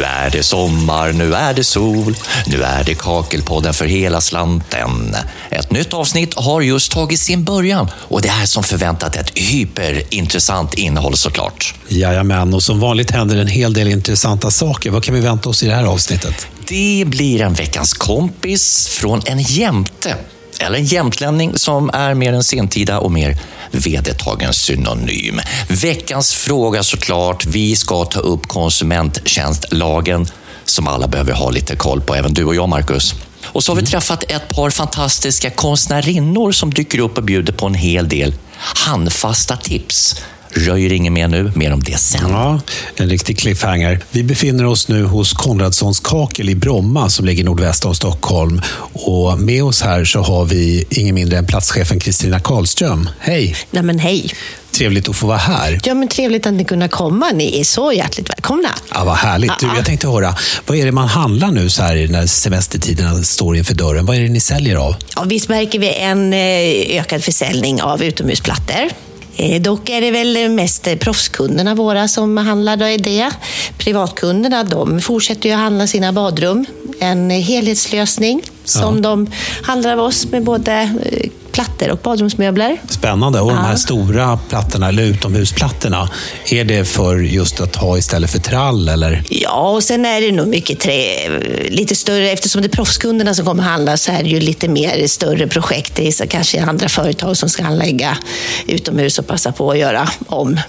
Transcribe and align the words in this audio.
Nu 0.00 0.06
är 0.06 0.30
det 0.30 0.42
sommar, 0.42 1.12
nu 1.12 1.34
är 1.34 1.54
det 1.54 1.64
sol, 1.64 2.16
nu 2.46 2.62
är 2.62 2.84
det 2.84 2.94
Kakelpodden 2.94 3.74
för 3.74 3.86
hela 3.86 4.20
slanten. 4.20 5.16
Ett 5.50 5.70
nytt 5.70 5.94
avsnitt 5.94 6.34
har 6.34 6.60
just 6.60 6.92
tagit 6.92 7.20
sin 7.20 7.44
början 7.44 7.90
och 7.94 8.22
det 8.22 8.28
är 8.28 8.46
som 8.46 8.62
förväntat 8.62 9.16
ett 9.16 9.38
hyperintressant 9.38 10.74
innehåll 10.74 11.16
såklart. 11.16 11.74
Jajamän, 11.88 12.54
och 12.54 12.62
som 12.62 12.80
vanligt 12.80 13.10
händer 13.10 13.36
en 13.36 13.46
hel 13.46 13.72
del 13.72 13.88
intressanta 13.88 14.50
saker. 14.50 14.90
Vad 14.90 15.04
kan 15.04 15.14
vi 15.14 15.20
vänta 15.20 15.48
oss 15.48 15.62
i 15.62 15.66
det 15.66 15.74
här 15.74 15.84
avsnittet? 15.84 16.46
Det 16.68 17.04
blir 17.06 17.40
en 17.40 17.54
veckans 17.54 17.92
kompis 17.92 18.88
från 18.88 19.22
en 19.26 19.38
jämte 19.40 20.16
eller 20.60 20.78
en 20.78 20.84
jämtlänning 20.84 21.58
som 21.58 21.90
är 21.92 22.14
mer 22.14 22.32
en 22.32 22.44
sentida 22.44 22.98
och 22.98 23.12
mer 23.12 23.36
vedertagen 23.70 24.52
synonym. 24.52 25.40
Veckans 25.68 26.34
fråga 26.34 26.82
såklart. 26.82 27.46
Vi 27.46 27.76
ska 27.76 28.04
ta 28.04 28.20
upp 28.20 28.46
konsumenttjänstlagen 28.46 30.26
som 30.64 30.88
alla 30.88 31.08
behöver 31.08 31.32
ha 31.32 31.50
lite 31.50 31.76
koll 31.76 32.00
på, 32.00 32.14
även 32.14 32.34
du 32.34 32.44
och 32.44 32.54
jag 32.54 32.68
Marcus. 32.68 33.14
Och 33.44 33.64
så 33.64 33.72
har 33.72 33.76
vi 33.80 33.86
träffat 33.86 34.24
ett 34.28 34.48
par 34.48 34.70
fantastiska 34.70 35.50
konstnärinnor 35.50 36.52
som 36.52 36.74
dyker 36.74 36.98
upp 36.98 37.18
och 37.18 37.24
bjuder 37.24 37.52
på 37.52 37.66
en 37.66 37.74
hel 37.74 38.08
del 38.08 38.34
handfasta 38.56 39.56
tips. 39.56 40.22
Röjer 40.52 40.92
inget 40.92 41.12
mer 41.12 41.28
nu, 41.28 41.52
mer 41.54 41.72
om 41.72 41.82
det 41.82 41.98
sen. 41.98 42.30
Ja, 42.30 42.60
en 42.96 43.08
riktig 43.08 43.38
cliffhanger. 43.38 44.00
Vi 44.10 44.22
befinner 44.22 44.66
oss 44.66 44.88
nu 44.88 45.04
hos 45.04 45.32
Konradssons 45.32 46.00
kakel 46.00 46.48
i 46.48 46.54
Bromma 46.54 47.10
som 47.10 47.26
ligger 47.26 47.44
nordväst 47.44 47.84
om 47.84 47.94
Stockholm. 47.94 48.60
Och 48.92 49.38
med 49.38 49.64
oss 49.64 49.82
här 49.82 50.04
så 50.04 50.20
har 50.20 50.44
vi 50.44 50.84
ingen 50.90 51.14
mindre 51.14 51.38
än 51.38 51.46
platschefen 51.46 52.00
Kristina 52.00 52.40
Karlström. 52.40 53.08
Hej! 53.18 53.56
Nej 53.70 53.82
men 53.82 53.98
hej. 53.98 54.34
Trevligt 54.72 55.08
att 55.08 55.16
få 55.16 55.26
vara 55.26 55.38
här. 55.38 55.80
Ja 55.84 55.94
men 55.94 56.08
trevligt 56.08 56.46
att 56.46 56.52
ni 56.52 56.64
kunde 56.64 56.88
komma. 56.88 57.30
Ni 57.34 57.60
är 57.60 57.64
så 57.64 57.92
hjärtligt 57.92 58.30
välkomna. 58.30 58.68
Ja, 58.94 59.04
vad 59.04 59.16
härligt. 59.16 59.52
Du, 59.60 59.66
jag 59.76 59.84
tänkte 59.84 60.08
höra, 60.08 60.34
vad 60.66 60.76
är 60.76 60.86
det 60.86 60.92
man 60.92 61.08
handlar 61.08 61.50
nu 61.50 61.70
så 61.70 61.82
här 61.82 62.08
när 62.08 62.26
semestertiderna 62.26 63.22
står 63.22 63.56
inför 63.56 63.74
dörren? 63.74 64.06
Vad 64.06 64.16
är 64.16 64.20
det 64.20 64.28
ni 64.28 64.40
säljer 64.40 64.76
av? 64.76 64.94
Ja, 65.16 65.22
visst 65.26 65.48
märker 65.48 65.78
vi 65.78 65.94
en 65.94 66.32
eh, 66.32 67.00
ökad 67.00 67.24
försäljning 67.24 67.82
av 67.82 68.02
utomhusplattor. 68.02 69.09
Eh, 69.36 69.62
Dock 69.62 69.88
är 69.88 70.00
det 70.00 70.10
väl 70.10 70.48
mest 70.48 70.86
eh, 70.86 70.96
proffskunderna 70.96 71.74
våra 71.74 72.08
som 72.08 72.36
handlar 72.36 72.76
det. 72.98 73.30
Privatkunderna 73.78 74.64
de 74.64 75.00
fortsätter 75.00 75.48
ju 75.48 75.54
att 75.54 75.60
handla 75.60 75.86
sina 75.86 76.12
badrum. 76.12 76.66
En 77.00 77.30
helhetslösning 77.30 78.42
som 78.64 78.94
Ja. 78.96 79.00
de 79.02 79.30
handlar 79.62 79.92
av 79.92 80.00
oss 80.00 80.26
med 80.26 80.42
både 80.44 80.90
plattor 81.52 81.90
och 81.90 81.98
badrumsmöbler. 81.98 82.76
Spännande. 82.88 83.40
Och 83.40 83.50
de 83.50 83.58
här 83.58 83.70
Ja. 83.70 83.76
stora 83.76 84.36
plattorna, 84.48 84.88
eller 84.88 85.02
utomhusplattorna, 85.02 86.08
är 86.50 86.64
det 86.64 86.84
för 86.84 87.16
just 87.18 87.60
att 87.60 87.76
ha 87.76 87.98
istället 87.98 88.30
för 88.30 88.38
trall? 88.38 88.88
Eller? 88.88 89.22
Ja, 89.28 89.70
och 89.70 89.82
sen 89.84 90.04
är 90.06 90.20
det 90.20 90.32
nog 90.32 90.48
mycket 90.48 90.80
trä, 90.80 91.28
lite 91.68 91.94
större, 91.96 92.30
eftersom 92.30 92.62
det 92.62 92.66
är 92.66 92.70
proffskunderna 92.70 93.34
som 93.34 93.44
kommer 93.44 93.62
handla 93.62 93.96
så 93.96 94.12
är 94.12 94.22
det 94.22 94.28
ju 94.28 94.40
lite 94.40 94.68
mer 94.68 95.06
större 95.06 95.46
projekt. 95.46 95.94
Det 95.96 96.08
är 96.08 96.12
så 96.12 96.26
kanske 96.26 96.62
andra 96.62 96.88
företag 96.88 97.36
som 97.36 97.48
ska 97.48 97.64
anlägga 97.64 98.16
utomhus 98.66 99.18
och 99.18 99.26
passa 99.26 99.52
på 99.52 99.70
att 99.70 99.78
göra 99.78 100.08
om. 100.26 100.60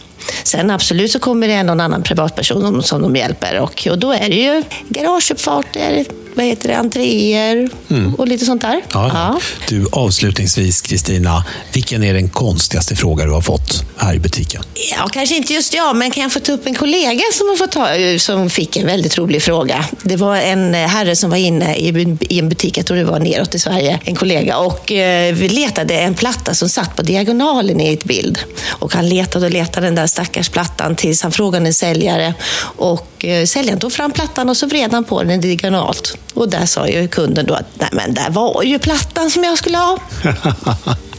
Sen 0.44 0.72
absolut 0.72 1.12
så 1.12 1.20
kommer 1.20 1.48
det 1.48 1.64
någon 1.64 1.80
annan 1.80 2.04
privatperson 2.04 2.84
som 2.84 3.02
de 3.02 3.16
hjälper 3.16 3.60
och, 3.60 3.88
och 3.92 4.00
då 4.00 4.12
är 4.14 4.30
det 4.30 4.36
ju 4.36 4.64
garageuppfarter, 4.90 6.06
vad 6.34 6.46
heter 6.46 6.70
det, 6.70 6.78
entréer 6.78 7.70
och 8.18 8.28
lite 8.28 8.46
sånt 8.46 8.62
där. 8.62 8.82
Ja, 8.94 9.12
ja. 9.14 9.40
Du, 9.68 9.88
avslutningsvis, 9.92 10.82
Kristina, 10.82 11.46
vilken 11.74 12.04
är 12.04 12.14
den 12.14 12.30
konstigaste 12.30 12.96
fråga 12.96 13.26
du 13.26 13.32
har 13.32 13.42
fått 13.42 13.84
här 13.98 14.16
i 14.16 14.20
butiken? 14.20 14.64
Ja, 14.92 15.08
kanske 15.08 15.36
inte 15.36 15.54
just 15.54 15.74
jag, 15.74 15.96
men 15.96 16.12
kan 16.12 16.24
jag 16.24 16.32
få 16.32 16.40
ta 16.40 16.52
upp 16.52 16.66
en 16.66 16.76
kollega 16.76 17.22
som, 17.34 17.48
har 17.48 17.56
fått 17.56 17.72
ta, 17.72 17.88
som 18.20 18.50
fick 18.50 18.78
en 18.78 18.86
väldigt 18.86 19.18
rolig 19.18 19.44
fråga. 19.44 19.86
Det 20.04 20.16
var 20.16 20.36
en 20.36 20.76
eh, 20.76 20.88
herre 20.88 21.16
som 21.16 21.30
var 21.30 21.38
inne 21.38 21.76
i 21.76 21.92
i 22.30 22.40
en 22.40 22.50
butik, 22.50 22.78
jag 22.78 22.86
tror 22.86 22.98
det 22.98 23.04
var 23.04 23.20
neråt 23.20 23.56
i 23.56 23.60
Sverige, 23.60 24.00
en 24.06 24.16
kollega, 24.16 24.58
och 24.58 24.92
eh, 24.92 25.36
vi 25.36 25.50
letade 25.50 25.94
en 25.94 26.14
platta 26.16 26.54
som 26.54 26.70
satt 26.70 26.96
på 26.96 27.02
diagonalen 27.02 27.82
i 27.82 27.94
ett 27.94 28.04
bild. 28.04 28.40
Och 28.70 28.94
han 28.94 29.10
letade 29.10 29.46
och 29.46 29.52
letade 29.52 29.88
den 29.88 29.96
där 29.96 30.08
stackars 30.08 30.50
plattan 30.50 30.96
tills 30.96 31.22
han 31.24 31.32
frågade 31.32 31.66
en 31.66 31.74
säljare. 31.74 32.34
Och 32.62 33.26
eh, 33.26 33.46
säljaren 33.46 33.80
tog 33.80 33.94
fram 33.94 34.12
plattan 34.12 34.50
och 34.50 34.58
så 34.58 34.68
vred 34.68 34.92
han 34.94 35.04
på 35.04 35.24
den 35.24 35.42
diagonalt. 35.42 36.18
Och 36.34 36.50
där 36.50 36.66
sa 36.66 36.88
ju 36.88 37.08
kunden 37.08 37.46
då 37.46 37.54
att, 37.54 37.68
nej 37.74 37.90
men 37.92 38.14
där 38.14 38.30
var 38.30 38.64
ju 38.64 38.80
plattan 38.80 39.32
som 39.32 39.44
jag 39.44 39.58
skulle 39.58 39.78
ha. 39.78 39.98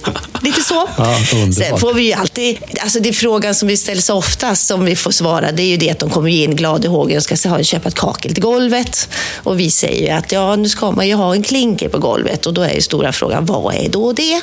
Lite 0.43 0.61
så. 0.61 0.89
Ja. 0.99 1.15
Sen 1.57 1.79
får 1.79 1.95
vi 1.95 2.03
ju 2.03 2.13
alltid, 2.13 2.59
alltså 2.81 3.01
det 3.01 3.09
är 3.09 3.13
frågan 3.13 3.55
som 3.55 3.69
vi 3.69 3.77
ställs 3.77 4.11
oftast 4.11 4.67
som 4.67 4.85
vi 4.85 4.97
får 4.97 5.11
svara, 5.11 5.53
det 5.53 5.63
är 5.63 5.67
ju 5.67 5.77
det 5.77 5.91
att 5.91 5.99
de 5.99 6.11
kommer 6.11 6.29
in 6.31 6.57
glada 6.57 6.85
i 6.85 6.89
hågen 6.89 7.17
och 7.17 7.23
ska 7.23 7.49
ha, 7.49 7.63
köpa 7.63 7.89
ett 7.89 7.95
kakel 7.95 8.35
till 8.35 8.43
golvet. 8.43 9.09
Och 9.37 9.61
vi 9.61 9.71
säger 9.71 10.03
ju 10.07 10.09
att 10.19 10.33
ja, 10.33 10.57
nu 10.57 10.69
ska 10.69 10.91
man 10.91 11.09
ju 11.09 11.15
ha 11.15 11.35
en 11.35 11.43
klinker 11.43 11.89
på 11.89 11.99
golvet 11.99 12.47
och 12.47 12.55
då 12.55 12.63
är 12.63 12.75
ju 12.75 12.81
stora 12.81 13.13
frågan, 13.13 13.47
vad 13.47 13.75
är 13.75 13.89
då 13.89 14.13
det? 14.13 14.41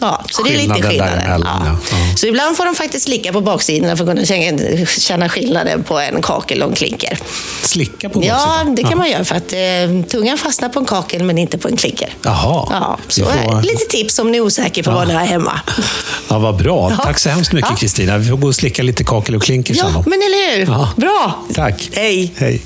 Ja, 0.00 0.24
så 0.30 0.42
det 0.42 0.54
är 0.54 0.58
lite 0.58 0.64
Mm. 0.74 0.82
Skillnaden 0.82 0.90
skillnaden. 0.90 1.42
Ja. 1.44 1.62
ja. 1.66 1.76
Ja. 1.90 2.16
Så 2.16 2.26
ibland 2.26 2.56
får 2.56 2.64
de 2.64 2.74
faktiskt 2.74 3.04
slicka 3.04 3.32
på 3.32 3.40
baksidorna 3.40 3.96
för 3.96 4.04
att 4.04 4.10
kunna 4.10 4.24
känna, 4.24 4.86
känna 4.86 5.28
skillnaden 5.28 5.82
på 5.82 5.98
en 5.98 6.22
kakel 6.22 6.62
och 6.62 6.68
en 6.68 6.74
klinker. 6.74 7.18
Slicka 7.62 8.08
på 8.08 8.24
Ja, 8.24 8.34
baksidan? 8.34 8.74
det 8.74 8.82
kan 8.82 8.98
man 8.98 9.10
göra 9.10 9.24
för 9.24 9.34
att 9.36 9.52
eh, 9.52 10.06
tungan 10.10 10.38
fastnar 10.38 10.68
på 10.68 10.78
en 10.78 10.84
kakel 10.86 11.22
men 11.22 11.38
inte 11.38 11.58
på 11.58 11.68
en 11.68 11.76
klinker. 11.76 12.14
Jaha. 12.22 12.66
Ja, 12.70 12.98
så 13.08 13.20
Vi 13.20 13.26
får- 13.30 13.54
eh, 13.54 13.62
lite 13.62 13.84
tips 13.90 14.18
om 14.18 14.30
ni 14.32 14.38
är 14.38 14.42
osäker 14.42 14.82
på 14.82 14.90
ni 15.04 15.14
har 15.14 15.24
hemma. 15.24 15.60
Ja, 16.28 16.38
vad 16.38 16.56
bra. 16.56 16.90
Ja. 16.90 17.04
Tack 17.04 17.18
så 17.18 17.28
hemskt 17.28 17.52
mycket, 17.52 17.70
Ja. 17.70 17.76
Kristina. 17.76 18.18
Vi 18.18 18.28
får 18.28 18.36
gå 18.36 18.46
och 18.46 18.54
slicka 18.54 18.82
lite 18.82 19.04
kakel 19.04 19.34
och 19.36 19.42
klinker. 19.42 19.74
Ja, 19.78 19.88
men 19.90 20.12
eller 20.12 20.56
hur? 20.58 20.66
Ja. 20.66 20.88
Bra! 20.96 21.44
Tack. 21.54 21.88
Hej! 21.92 22.32
Hej. 22.36 22.62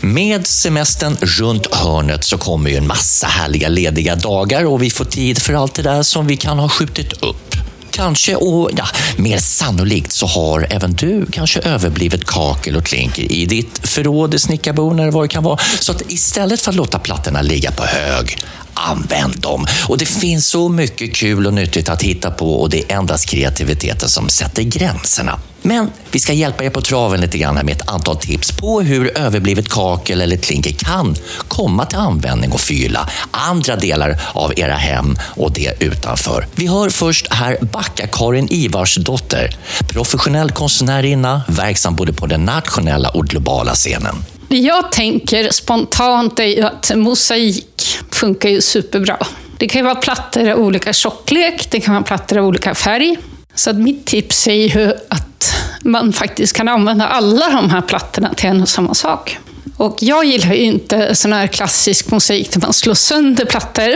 Med 0.00 0.46
semestern 0.46 1.16
runt 1.20 1.74
hörnet 1.74 2.24
så 2.24 2.38
kommer 2.38 2.70
ju 2.70 2.76
en 2.76 2.86
massa 2.86 3.26
härliga 3.26 3.68
lediga 3.68 4.14
dagar 4.14 4.64
och 4.64 4.82
vi 4.82 4.90
får 4.90 5.04
tid 5.04 5.42
för 5.42 5.54
allt 5.54 5.74
det 5.74 5.82
där 5.82 6.02
som 6.02 6.26
vi 6.26 6.36
kan 6.36 6.58
ha 6.58 6.68
skjutit 6.68 7.12
upp. 7.22 7.54
Kanske, 7.90 8.34
och 8.36 8.70
ja, 8.76 8.86
mer 9.16 9.38
sannolikt 9.38 10.12
så 10.12 10.26
har 10.26 10.66
även 10.70 10.92
du 10.92 11.26
kanske 11.32 11.60
överblivet 11.60 12.24
kakel 12.24 12.76
och 12.76 12.84
klinker 12.84 13.32
i 13.32 13.46
ditt 13.46 13.80
förråd, 13.88 14.40
snickarborn 14.40 14.98
eller 14.98 15.10
vad 15.12 15.24
det 15.24 15.28
kan 15.28 15.44
vara. 15.44 15.58
Så 15.80 15.92
att 15.92 16.02
istället 16.08 16.60
för 16.60 16.70
att 16.70 16.76
låta 16.76 16.98
plattorna 16.98 17.42
ligga 17.42 17.70
på 17.70 17.84
hög, 17.84 18.38
använd 18.78 19.40
dem. 19.40 19.66
Och 19.88 19.98
det 19.98 20.06
finns 20.06 20.46
så 20.46 20.68
mycket 20.68 21.14
kul 21.14 21.46
och 21.46 21.54
nyttigt 21.54 21.88
att 21.88 22.02
hitta 22.02 22.30
på 22.30 22.54
och 22.54 22.70
det 22.70 22.92
är 22.92 22.96
endast 22.96 23.28
kreativiteten 23.28 24.08
som 24.08 24.28
sätter 24.28 24.62
gränserna. 24.62 25.40
Men 25.62 25.90
vi 26.10 26.20
ska 26.20 26.32
hjälpa 26.32 26.64
er 26.64 26.70
på 26.70 26.80
traven 26.80 27.20
lite 27.20 27.38
grann 27.38 27.56
här 27.56 27.64
med 27.64 27.76
ett 27.76 27.88
antal 27.88 28.16
tips 28.16 28.52
på 28.52 28.80
hur 28.80 29.18
överblivet 29.18 29.68
kakel 29.68 30.20
eller 30.20 30.36
klinker 30.36 30.72
kan 30.72 31.16
komma 31.48 31.86
till 31.86 31.98
användning 31.98 32.52
och 32.52 32.60
fylla 32.60 33.08
andra 33.30 33.76
delar 33.76 34.20
av 34.32 34.58
era 34.58 34.74
hem 34.74 35.18
och 35.20 35.52
det 35.52 35.82
utanför. 35.82 36.46
Vi 36.54 36.66
hör 36.66 36.90
först 36.90 37.32
här 37.32 37.58
Backa-Karin 37.60 38.48
Ivarsdotter, 38.50 39.56
professionell 39.88 40.50
konstnärinna, 40.50 41.42
verksam 41.48 41.96
både 41.96 42.12
på 42.12 42.26
den 42.26 42.44
nationella 42.44 43.08
och 43.08 43.26
globala 43.26 43.74
scenen. 43.74 44.24
Det 44.48 44.58
jag 44.58 44.92
tänker 44.92 45.50
spontant 45.50 46.38
är 46.40 46.44
ju 46.44 46.62
att 46.62 46.90
mosaik 46.94 47.98
funkar 48.10 48.48
ju 48.48 48.60
superbra. 48.60 49.16
Det 49.58 49.68
kan 49.68 49.78
ju 49.78 49.84
vara 49.84 49.94
plattor 49.94 50.48
av 50.48 50.58
olika 50.58 50.92
tjocklek, 50.92 51.70
det 51.70 51.80
kan 51.80 51.94
vara 51.94 52.04
plattor 52.04 52.38
av 52.38 52.46
olika 52.46 52.74
färg. 52.74 53.16
Så 53.54 53.70
att 53.70 53.76
mitt 53.76 54.06
tips 54.06 54.48
är 54.48 54.76
ju 54.76 54.92
att 55.08 55.54
man 55.80 56.12
faktiskt 56.12 56.52
kan 56.52 56.68
använda 56.68 57.06
alla 57.06 57.48
de 57.48 57.70
här 57.70 57.80
plattorna 57.80 58.34
till 58.34 58.48
en 58.48 58.62
och 58.62 58.68
samma 58.68 58.94
sak. 58.94 59.38
Och 59.76 59.96
jag 60.00 60.24
gillar 60.24 60.54
ju 60.54 60.60
inte 60.60 61.14
sån 61.14 61.32
här 61.32 61.46
klassisk 61.46 62.10
mosaik 62.10 62.52
där 62.52 62.60
man 62.60 62.72
slår 62.72 62.94
sönder 62.94 63.44
plattor. 63.44 63.94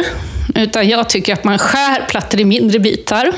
Utan 0.54 0.88
jag 0.88 1.08
tycker 1.08 1.32
att 1.32 1.44
man 1.44 1.58
skär 1.58 2.06
plattor 2.08 2.41
i 2.41 2.44
mindre 2.44 2.78
bitar. 2.78 3.32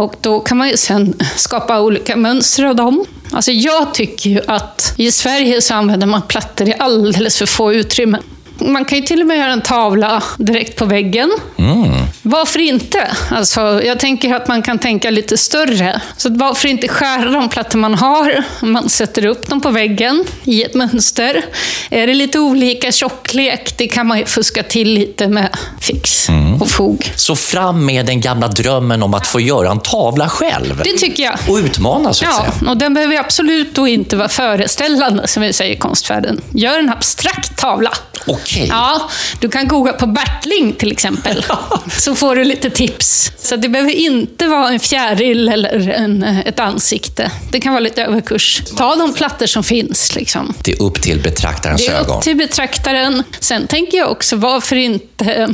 Och 0.00 0.14
då 0.20 0.40
kan 0.40 0.58
man 0.58 0.68
ju 0.68 0.76
sen 0.76 1.14
skapa 1.36 1.80
olika 1.80 2.16
mönster 2.16 2.64
av 2.64 2.76
dem. 2.76 3.04
Alltså 3.32 3.52
jag 3.52 3.94
tycker 3.94 4.30
ju 4.30 4.40
att 4.46 4.94
i 4.96 5.10
Sverige 5.10 5.62
så 5.62 5.74
använder 5.74 6.06
man 6.06 6.22
plattor 6.22 6.68
i 6.68 6.74
alldeles 6.78 7.38
för 7.38 7.46
få 7.46 7.72
utrymmen. 7.72 8.22
Man 8.58 8.84
kan 8.84 8.98
ju 8.98 9.04
till 9.04 9.20
och 9.20 9.26
med 9.26 9.38
göra 9.38 9.52
en 9.52 9.60
tavla 9.60 10.22
direkt 10.38 10.78
på 10.78 10.84
väggen. 10.84 11.30
Mm. 11.58 11.92
Varför 12.30 12.58
inte? 12.58 13.10
Alltså, 13.30 13.82
jag 13.84 14.00
tänker 14.00 14.34
att 14.34 14.48
man 14.48 14.62
kan 14.62 14.78
tänka 14.78 15.10
lite 15.10 15.36
större. 15.38 16.00
Så 16.16 16.28
varför 16.32 16.68
inte 16.68 16.88
skära 16.88 17.30
de 17.30 17.48
plattor 17.48 17.78
man 17.78 17.94
har? 17.94 18.44
Man 18.62 18.88
sätter 18.88 19.26
upp 19.26 19.48
dem 19.48 19.60
på 19.60 19.70
väggen 19.70 20.24
i 20.44 20.62
ett 20.64 20.74
mönster. 20.74 21.44
Är 21.90 22.06
det 22.06 22.14
lite 22.14 22.38
olika 22.38 22.92
tjocklek, 22.92 23.74
det 23.78 23.88
kan 23.88 24.06
man 24.06 24.18
ju 24.18 24.26
fuska 24.26 24.62
till 24.62 24.88
lite 24.94 25.28
med 25.28 25.56
fix 25.80 26.28
och 26.60 26.70
fog. 26.70 27.12
Så 27.16 27.36
fram 27.36 27.86
med 27.86 28.06
den 28.06 28.20
gamla 28.20 28.48
drömmen 28.48 29.02
om 29.02 29.14
att 29.14 29.26
få 29.26 29.40
göra 29.40 29.70
en 29.70 29.80
tavla 29.80 30.28
själv. 30.28 30.80
Det 30.84 30.92
tycker 30.98 31.22
jag. 31.22 31.38
Och 31.48 31.56
utmana 31.56 32.12
så 32.14 32.24
att 32.24 32.30
Ja, 32.30 32.52
säga. 32.58 32.70
och 32.70 32.76
den 32.76 32.94
behöver 32.94 33.18
absolut 33.18 33.74
då 33.74 33.88
inte 33.88 34.16
vara 34.16 34.28
föreställande, 34.28 35.28
som 35.28 35.42
vi 35.42 35.52
säger 35.52 35.74
i 35.74 35.78
konstvärlden. 35.78 36.40
Gör 36.54 36.78
en 36.78 36.90
abstrakt 36.90 37.56
tavla. 37.58 37.92
Okej. 38.26 38.66
Ja, 38.70 39.10
du 39.40 39.48
kan 39.48 39.68
googla 39.68 39.92
på 39.92 40.06
Bertling 40.06 40.72
till 40.72 40.92
exempel. 40.92 41.44
Så 41.98 42.14
får 42.20 42.36
du 42.36 42.44
lite 42.44 42.70
tips. 42.70 43.32
Så 43.38 43.56
det 43.56 43.68
behöver 43.68 43.92
inte 43.92 44.46
vara 44.46 44.68
en 44.68 44.80
fjäril 44.80 45.48
eller 45.48 45.88
en, 45.88 46.22
ett 46.22 46.60
ansikte. 46.60 47.30
Det 47.50 47.60
kan 47.60 47.72
vara 47.72 47.80
lite 47.80 48.04
överkurs. 48.04 48.62
Ta 48.76 48.96
de 48.96 49.14
plattor 49.14 49.46
som 49.46 49.64
finns. 49.64 50.14
Liksom. 50.14 50.54
Det 50.64 50.72
är 50.72 50.82
upp 50.82 51.02
till 51.02 51.20
betraktarens 51.22 51.86
Det 51.86 51.92
är 51.92 52.00
ögon. 52.00 52.16
upp 52.16 52.22
till 52.22 52.36
betraktaren. 52.36 53.22
Sen 53.40 53.66
tänker 53.66 53.98
jag 53.98 54.10
också, 54.10 54.36
varför 54.36 54.76
inte 54.76 55.24
eh, 55.32 55.48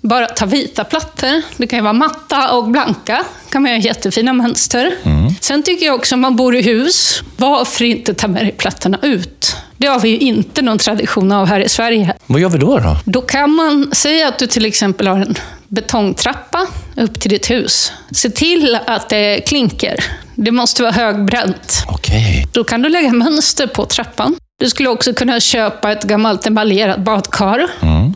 bara 0.00 0.26
ta 0.26 0.46
vita 0.46 0.84
plattor? 0.84 1.42
Det 1.56 1.66
kan 1.66 1.78
ju 1.78 1.82
vara 1.82 1.92
matta 1.92 2.52
och 2.52 2.64
blanka. 2.68 3.24
kan 3.50 3.62
man 3.62 3.70
göra 3.70 3.80
jättefina 3.80 4.32
mönster. 4.32 4.94
Sen 5.40 5.62
tycker 5.62 5.86
jag 5.86 5.94
också, 5.94 6.14
om 6.14 6.20
man 6.20 6.36
bor 6.36 6.56
i 6.56 6.62
hus, 6.62 7.22
varför 7.36 7.84
inte 7.84 8.14
ta 8.14 8.28
med 8.28 8.44
dig 8.44 8.52
plattorna 8.52 8.98
ut? 9.02 9.56
Det 9.76 9.86
har 9.86 10.00
vi 10.00 10.08
ju 10.08 10.18
inte 10.18 10.62
någon 10.62 10.78
tradition 10.78 11.32
av 11.32 11.46
här 11.46 11.60
i 11.60 11.68
Sverige. 11.68 12.14
Vad 12.26 12.40
gör 12.40 12.48
vi 12.48 12.58
då? 12.58 12.78
då? 12.78 12.96
Då 13.04 13.20
kan 13.20 13.50
man 13.50 13.90
säga 13.92 14.28
att 14.28 14.38
du 14.38 14.46
till 14.46 14.64
exempel 14.66 15.06
har 15.06 15.16
en 15.16 15.34
betongtrappa 15.70 16.66
upp 16.96 17.20
till 17.20 17.30
ditt 17.30 17.50
hus. 17.50 17.92
Se 18.10 18.30
till 18.30 18.78
att 18.86 19.08
det 19.08 19.40
klinker. 19.40 20.04
Det 20.34 20.50
måste 20.50 20.82
vara 20.82 20.92
högbränt. 20.92 21.84
Okej. 21.88 22.46
Då 22.52 22.64
kan 22.64 22.82
du 22.82 22.88
lägga 22.88 23.12
mönster 23.12 23.66
på 23.66 23.86
trappan. 23.86 24.36
Du 24.60 24.68
skulle 24.70 24.88
också 24.88 25.12
kunna 25.14 25.40
köpa 25.40 25.92
ett 25.92 26.02
gammalt 26.04 26.46
emaljerat 26.46 26.98
badkar. 26.98 27.66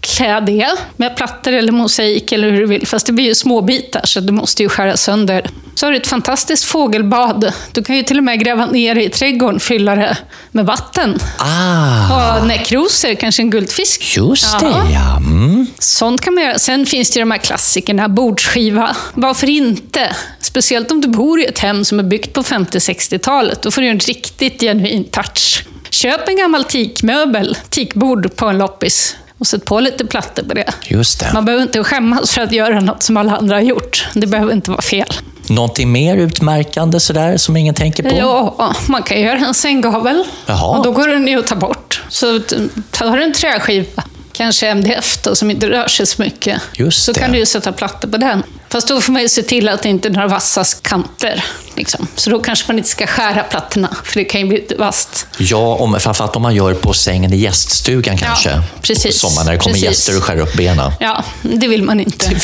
Klä 0.00 0.40
det 0.40 0.68
med 0.96 1.16
plattor 1.16 1.52
eller 1.52 1.72
mosaik 1.72 2.32
eller 2.32 2.50
hur 2.50 2.60
du 2.60 2.66
vill. 2.66 2.86
Fast 2.86 3.06
det 3.06 3.12
blir 3.12 3.24
ju 3.24 3.34
små 3.34 3.60
bitar 3.60 4.00
så 4.04 4.20
du 4.20 4.32
måste 4.32 4.62
ju 4.62 4.68
skära 4.68 4.96
sönder. 4.96 5.46
Så 5.74 5.86
har 5.86 5.90
du 5.90 5.96
ett 5.96 6.06
fantastiskt 6.06 6.64
fågelbad. 6.64 7.52
Du 7.72 7.82
kan 7.82 7.96
ju 7.96 8.02
till 8.02 8.18
och 8.18 8.24
med 8.24 8.40
gräva 8.40 8.66
ner 8.66 8.96
i 8.96 9.08
trädgården, 9.08 9.60
fylla 9.60 9.96
det 9.96 10.16
med 10.50 10.66
vatten. 10.66 11.18
Ah, 11.38 12.38
Och 12.40 12.46
näckrosor, 12.46 13.14
kanske 13.14 13.42
en 13.42 13.50
guldfisk. 13.50 14.16
just 14.16 14.60
det 14.60 14.66
ja. 14.92 15.16
Mm. 15.16 15.66
Sånt 15.78 16.20
kan 16.20 16.34
man 16.34 16.44
göra. 16.44 16.58
Sen 16.58 16.86
finns 16.86 17.10
det 17.10 17.18
ju 17.18 17.22
de 17.24 17.30
här 17.30 17.38
klassikerna, 17.38 18.08
bordsskiva. 18.08 18.96
Varför 19.14 19.46
inte? 19.50 20.16
Speciellt 20.40 20.90
om 20.90 21.00
du 21.00 21.08
bor 21.08 21.40
i 21.40 21.44
ett 21.44 21.58
hem 21.58 21.84
som 21.84 21.98
är 21.98 22.02
byggt 22.02 22.32
på 22.32 22.42
50-60-talet. 22.42 23.62
Då 23.62 23.70
får 23.70 23.82
du 23.82 23.88
en 23.88 23.98
riktigt 23.98 24.60
genuin 24.60 25.04
touch. 25.04 25.64
Köp 25.94 26.28
en 26.28 26.36
gammal 26.36 26.64
teakmöbel, 26.64 27.56
teakbord 27.70 28.36
på 28.36 28.46
en 28.46 28.58
loppis. 28.58 29.16
Och 29.38 29.46
sätt 29.46 29.64
på 29.64 29.80
lite 29.80 30.04
plattor 30.04 30.42
på 30.42 30.54
det. 30.54 30.72
Just 30.86 31.20
det. 31.20 31.30
Man 31.34 31.44
behöver 31.44 31.62
inte 31.62 31.84
skämmas 31.84 32.30
för 32.30 32.42
att 32.42 32.52
göra 32.52 32.80
något 32.80 33.02
som 33.02 33.16
alla 33.16 33.36
andra 33.36 33.56
har 33.56 33.62
gjort. 33.62 34.06
Det 34.14 34.26
behöver 34.26 34.52
inte 34.52 34.70
vara 34.70 34.82
fel. 34.82 35.06
Någonting 35.48 35.92
mer 35.92 36.16
utmärkande 36.16 37.00
sådär 37.00 37.36
som 37.36 37.56
ingen 37.56 37.74
tänker 37.74 38.02
på? 38.02 38.16
Ja, 38.16 38.74
man 38.88 39.02
kan 39.02 39.20
göra 39.20 39.38
en 39.38 39.54
sänggavel. 39.54 40.24
Jaha. 40.46 40.78
Och 40.78 40.84
då 40.84 40.92
går 40.92 41.08
den 41.08 41.28
ju 41.28 41.38
att 41.38 41.46
ta 41.46 41.56
bort. 41.56 42.02
Så 42.08 42.40
tar 42.90 43.16
du 43.16 43.24
en 43.24 43.32
träskiva, 43.32 44.02
kanske 44.32 44.68
MDF 44.68 45.22
då, 45.22 45.34
som 45.34 45.50
inte 45.50 45.70
rör 45.70 45.88
sig 45.88 46.06
så 46.06 46.22
mycket. 46.22 46.60
Just 46.72 47.04
så 47.04 47.12
det. 47.12 47.20
kan 47.20 47.32
du 47.32 47.38
ju 47.38 47.46
sätta 47.46 47.72
plattor 47.72 48.08
på 48.08 48.16
den. 48.16 48.42
Fast 48.74 48.88
då 48.88 49.00
får 49.00 49.12
man 49.12 49.22
ju 49.22 49.28
se 49.28 49.42
till 49.42 49.68
att 49.68 49.82
det 49.82 49.88
inte 49.88 50.08
är 50.08 50.12
några 50.12 50.28
vassa 50.28 50.64
kanter. 50.82 51.44
Liksom. 51.76 52.06
Så 52.14 52.30
då 52.30 52.38
kanske 52.38 52.64
man 52.68 52.78
inte 52.78 52.90
ska 52.90 53.06
skära 53.06 53.42
plattorna, 53.42 53.96
för 54.04 54.14
det 54.20 54.24
kan 54.24 54.40
ju 54.40 54.46
bli 54.46 54.56
lite 54.56 54.74
vasst. 54.74 55.26
Ja, 55.38 55.74
om, 55.74 56.00
framförallt 56.00 56.36
om 56.36 56.42
man 56.42 56.54
gör 56.54 56.74
på 56.74 56.92
sängen 56.92 57.32
i 57.32 57.36
gäststugan 57.36 58.18
kanske. 58.18 58.62
precis. 58.82 59.22
På 59.22 59.28
sommaren 59.28 59.46
när 59.46 59.52
det 59.52 59.58
kommer 59.58 59.74
Precis. 59.74 59.88
gäster 59.88 60.16
och 60.16 60.22
skär 60.22 60.38
upp 60.38 60.56
benen. 60.56 60.92
Ja, 61.00 61.24
det 61.42 61.68
vill 61.68 61.82
man 61.82 62.00
inte. 62.00 62.30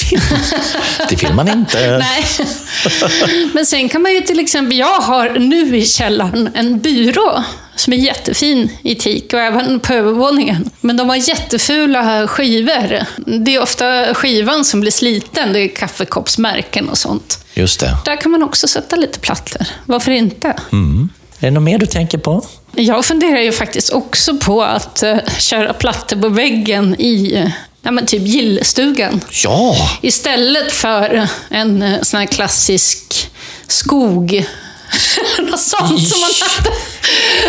Det 1.08 1.22
vill 1.22 1.34
man 1.34 1.48
inte. 1.48 1.98
Nej. 1.98 2.24
Men 3.52 3.66
sen 3.66 3.88
kan 3.88 4.02
man 4.02 4.12
ju 4.12 4.20
till 4.20 4.40
exempel, 4.40 4.78
jag 4.78 5.00
har 5.00 5.30
nu 5.30 5.76
i 5.76 5.86
källaren 5.86 6.50
en 6.54 6.80
byrå 6.80 7.44
som 7.80 7.92
är 7.92 7.96
jättefin 7.96 8.70
i 8.82 8.94
teak 8.94 9.24
och 9.32 9.40
även 9.40 9.80
på 9.80 9.92
övervåningen. 9.92 10.70
Men 10.80 10.96
de 10.96 11.08
har 11.08 11.16
jättefula 11.16 12.28
skivor. 12.28 13.04
Det 13.44 13.54
är 13.54 13.62
ofta 13.62 14.14
skivan 14.14 14.64
som 14.64 14.80
blir 14.80 14.90
sliten, 14.90 15.52
det 15.52 15.60
är 15.60 15.68
kaffekoppsmärken 16.20 16.88
och 16.88 16.98
sånt. 16.98 17.44
Just 17.54 17.80
det. 17.80 17.96
Där 18.04 18.16
kan 18.20 18.30
man 18.30 18.42
också 18.42 18.68
sätta 18.68 18.96
lite 18.96 19.18
plattor. 19.18 19.66
Varför 19.86 20.10
inte? 20.10 20.48
Är 20.48 21.46
det 21.46 21.50
något 21.50 21.62
mer 21.62 21.78
du 21.78 21.86
tänker 21.86 22.18
på? 22.18 22.42
Jag 22.76 23.04
funderar 23.04 23.40
ju 23.40 23.52
faktiskt 23.52 23.90
också 23.90 24.36
på 24.36 24.62
att 24.62 25.02
eh, 25.02 25.18
köra 25.38 25.72
plattor 25.72 26.16
på 26.20 26.28
väggen 26.28 26.94
i 27.00 27.52
ja, 27.82 27.90
men 27.90 28.06
typ 28.06 28.22
gillestugan. 28.22 29.20
Ja, 29.44 29.76
Istället 30.02 30.72
för 30.72 31.28
en 31.50 31.82
eh, 31.82 32.02
sån 32.02 32.20
här 32.20 32.26
klassisk 32.26 33.30
skog. 33.66 34.46
Något 35.38 35.60
sånt 35.60 36.08
som 36.08 36.20
man 36.20 36.30
hade. 36.40 36.76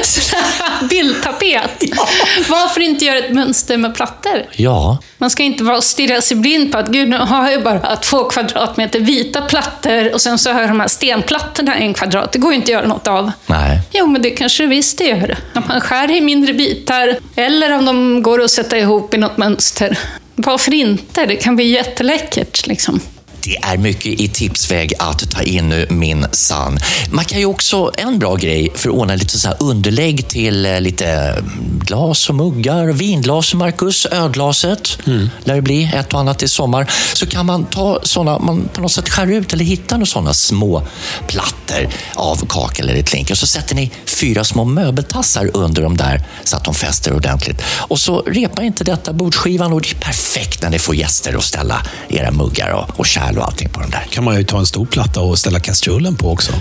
Sån 0.04 0.40
här 0.60 0.88
bildtapet. 0.88 1.84
Varför 2.50 2.82
inte 2.82 3.06
göra 3.06 3.18
ett 3.18 3.34
mönster 3.34 3.78
med 3.78 3.96
plattor? 3.96 4.46
ja. 4.56 4.98
Man 5.18 5.30
ska 5.30 5.44
inte 5.44 5.64
vara 5.64 5.82
stirra 5.82 6.22
sig 6.22 6.38
blind 6.38 6.72
på 6.72 6.78
att 6.78 6.88
gud, 6.88 7.10
nu 7.10 7.18
har 7.18 7.50
jag 7.50 7.64
bara 7.64 7.96
två 7.96 8.24
kvadratmeter 8.24 9.00
vita 9.00 9.42
plattor 9.42 10.14
och 10.14 10.22
sen 10.22 10.40
så 10.40 10.52
har 10.52 10.62
jag 10.62 10.70
de 10.70 10.80
här 10.80 10.88
stenplattorna 10.88 11.76
en 11.76 11.94
kvadrat. 11.94 12.32
Det 12.32 12.40
går 12.40 12.52
ju 12.52 12.56
inte 12.56 12.66
att 12.66 12.74
göra 12.74 12.88
något 12.88 13.08
av. 13.08 13.32
Nej. 13.48 13.80
Jo, 13.92 14.08
men 14.08 14.22
det 14.22 14.30
kanske 14.30 14.64
det 14.64 14.68
visst 14.68 14.98
det 14.98 15.04
gör. 15.04 15.38
Om 15.56 15.64
man 15.68 15.82
skär 15.82 16.12
i 16.12 16.22
mindre 16.22 16.54
bitar, 16.54 17.18
eller 17.36 17.72
om 17.72 17.86
de 17.86 18.24
går 18.24 18.42
att 18.44 18.52
sätta 18.52 18.78
ihop 18.78 19.14
i 19.14 19.18
något 19.18 19.38
mönster. 19.38 20.00
Varför 20.36 20.74
inte? 20.74 21.26
Det 21.26 21.36
kan 21.36 21.56
bli 21.56 21.66
jätteläckert. 21.66 22.68
Liksom. 22.68 23.00
Det 23.44 23.58
är 23.58 23.78
mycket 23.78 24.20
i 24.20 24.28
tipsväg 24.28 24.94
att 25.00 25.32
ta 25.32 25.42
in 25.42 25.70
nu, 25.70 25.88
min 25.90 26.26
sann. 26.32 26.80
Man 27.12 27.26
kan 27.26 27.40
ju 27.40 27.46
också, 27.46 27.92
en 27.98 28.20
bra 28.20 28.36
grej 28.36 28.72
för 28.76 28.90
att 28.90 28.96
ordna 28.96 29.16
lite 29.16 29.40
så 29.40 29.48
här 29.48 29.58
underlägg 29.60 30.28
till 30.28 30.66
eh, 30.66 30.82
lite 30.82 31.06
mm, 31.08 31.82
glas 31.86 32.30
och 32.30 32.36
muggar, 32.36 32.88
vinglas, 32.88 33.54
Marcus, 33.54 34.06
ölglaset. 34.06 34.98
Lär 35.44 35.56
det 35.56 35.62
bli 35.62 35.92
ett 35.96 36.14
och 36.14 36.20
annat 36.20 36.44
i 36.44 36.48
sommar. 36.48 36.92
Så 37.14 37.26
kan 37.26 37.46
man 37.46 37.66
ta 37.66 38.00
såna, 38.04 38.40
man 38.40 38.70
på 38.74 38.82
något 38.82 38.92
sätt 38.92 39.10
skär 39.10 39.28
ut 39.28 39.54
eller 39.54 39.66
hitta 39.66 39.96
några 39.96 40.06
sådana 40.06 40.34
små 40.34 40.88
plattor 41.28 41.90
av 42.16 42.46
kakel 42.50 42.90
eller 42.90 43.02
klinker. 43.02 43.34
Och 43.34 43.38
så 43.38 43.48
sätter 43.48 43.76
ni 43.76 43.92
fyra 44.06 44.44
små 44.44 44.66
möbeltassar 44.66 45.50
under 45.54 45.82
dem 45.82 45.98
där 45.98 46.24
så 46.44 46.58
att 46.58 46.64
de 46.64 46.74
fäster 46.74 47.14
ordentligt. 47.14 47.62
Och 47.78 48.00
så 48.00 48.22
repar 48.22 48.64
inte 48.64 48.84
detta 48.84 49.14
bordsskivan 49.14 49.74
och 49.74 49.82
det 49.82 49.92
är 49.92 49.96
perfekt 49.96 50.62
när 50.64 50.70
ni 50.70 50.80
får 50.80 50.96
gäster 50.96 51.36
och 51.36 51.44
ställa 51.44 51.86
era 52.10 52.32
muggar 52.32 52.72
och, 52.72 53.00
och 53.00 53.06
kärl 53.32 53.40
och 53.42 53.46
allting 53.48 53.70
på 53.70 53.80
den 53.80 53.90
där. 53.90 54.08
kan 54.12 54.24
man 54.24 54.38
ju 54.38 54.44
ta 54.44 54.60
en 54.60 54.66
stor 54.66 54.86
platta 54.86 55.22
och 55.22 55.40
ställa 55.40 55.60
kastrullen 55.60 56.16
på 56.16 56.32
också. 56.32 56.52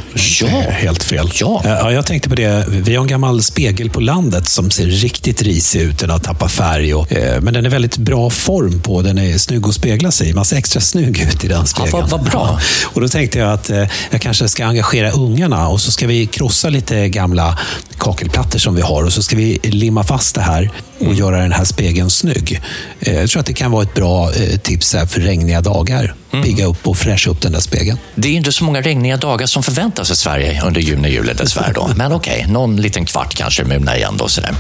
Ja. 0.41 0.47
Helt 0.71 1.03
fel. 1.03 1.31
Ja. 1.35 1.63
Eh, 1.65 1.71
Ja, 1.71 1.93
jag 1.93 2.07
tänkte 2.07 2.29
på 2.29 2.35
det. 2.35 2.65
Vi 2.69 2.95
har 2.97 3.03
en 3.03 3.09
gammal 3.09 3.43
spegel 3.43 3.91
på 3.91 4.01
landet 4.01 4.49
som 4.49 4.71
ser 4.71 4.87
riktigt 4.87 5.43
risig 5.43 5.81
ut. 5.81 5.99
Den 5.99 6.11
har 6.11 6.19
tappat 6.19 6.53
färg. 6.53 6.95
Och, 6.95 7.13
eh, 7.13 7.41
men 7.41 7.55
den 7.55 7.67
är 7.67 7.71
väldigt 7.71 7.97
bra 7.97 8.31
form 8.31 8.81
på. 8.83 9.03
Den 9.03 9.19
är 9.19 9.39
snygg 9.39 9.67
att 9.67 9.75
spegla 9.75 10.11
sig 10.11 10.29
i. 10.31 10.33
Man 10.35 10.45
ser 10.45 10.57
extra 10.57 10.81
snygg 10.81 11.21
ut 11.21 11.45
i 11.45 11.49
den 11.49 11.67
spegeln. 11.67 11.93
vad- 11.93 12.11
vad 12.11 12.23
bra. 12.23 12.59
Ja. 12.61 12.61
Och 12.95 13.01
då 13.01 13.09
tänkte 13.09 13.39
jag 13.39 13.53
att 13.53 13.71
eh, 13.71 13.85
jag 14.11 14.21
kanske 14.21 14.49
ska 14.49 14.65
engagera 14.67 15.11
ungarna 15.11 15.69
och 15.69 15.81
så 15.81 15.91
ska 15.91 16.07
vi 16.07 16.27
krossa 16.27 16.69
lite 16.69 17.09
gamla 17.09 17.59
kakelplattor 17.99 18.59
som 18.59 18.75
vi 18.75 18.83
har 18.83 19.05
och 19.05 19.13
så 19.13 19.23
ska 19.23 19.37
vi 19.37 19.59
limma 19.63 20.05
fast 20.05 20.35
det 20.35 20.41
här 20.41 20.71
och 20.99 21.05
Mm. 21.07 21.17
göra 21.19 21.43
den 21.43 21.53
här 21.53 21.65
spegeln 21.65 22.11
snygg. 22.11 22.61
Jag 23.01 23.31
tror 23.31 23.41
att 23.41 23.47
det 23.47 23.53
kan 23.53 23.71
vara 23.71 23.83
ett 23.83 23.95
bra 23.95 24.31
tips 24.63 24.91
för 25.09 25.21
regniga 25.21 25.61
dagar. 25.61 26.15
Mm. 26.33 26.45
Pigga 26.45 26.67
upp 26.67 26.89
och 26.89 26.97
fräscha 26.97 27.31
upp 27.31 27.41
den 27.41 27.53
där 27.53 27.61
spegeln. 27.61 27.99
Det 28.15 28.29
är 28.29 28.33
inte 28.33 28.53
så 28.53 28.65
många 28.65 28.81
regniga 28.81 29.17
dagar 29.17 29.47
som 29.47 29.63
förväntas 29.63 30.11
i 30.11 30.17
Sverige 30.17 30.63
under 30.67 30.81
juni, 30.81 31.09
juli 31.09 31.33
dessvärre. 31.33 31.73
Då. 31.73 31.91
Men 31.97 32.13
okej, 32.13 32.47
någon 32.49 32.77
liten 32.77 33.07
kvart 33.07 33.35
kanske 33.35 33.65
mulnar 33.65 33.97
igen. 33.97 34.17
Då, 34.17 34.29
sådär. 34.29 34.55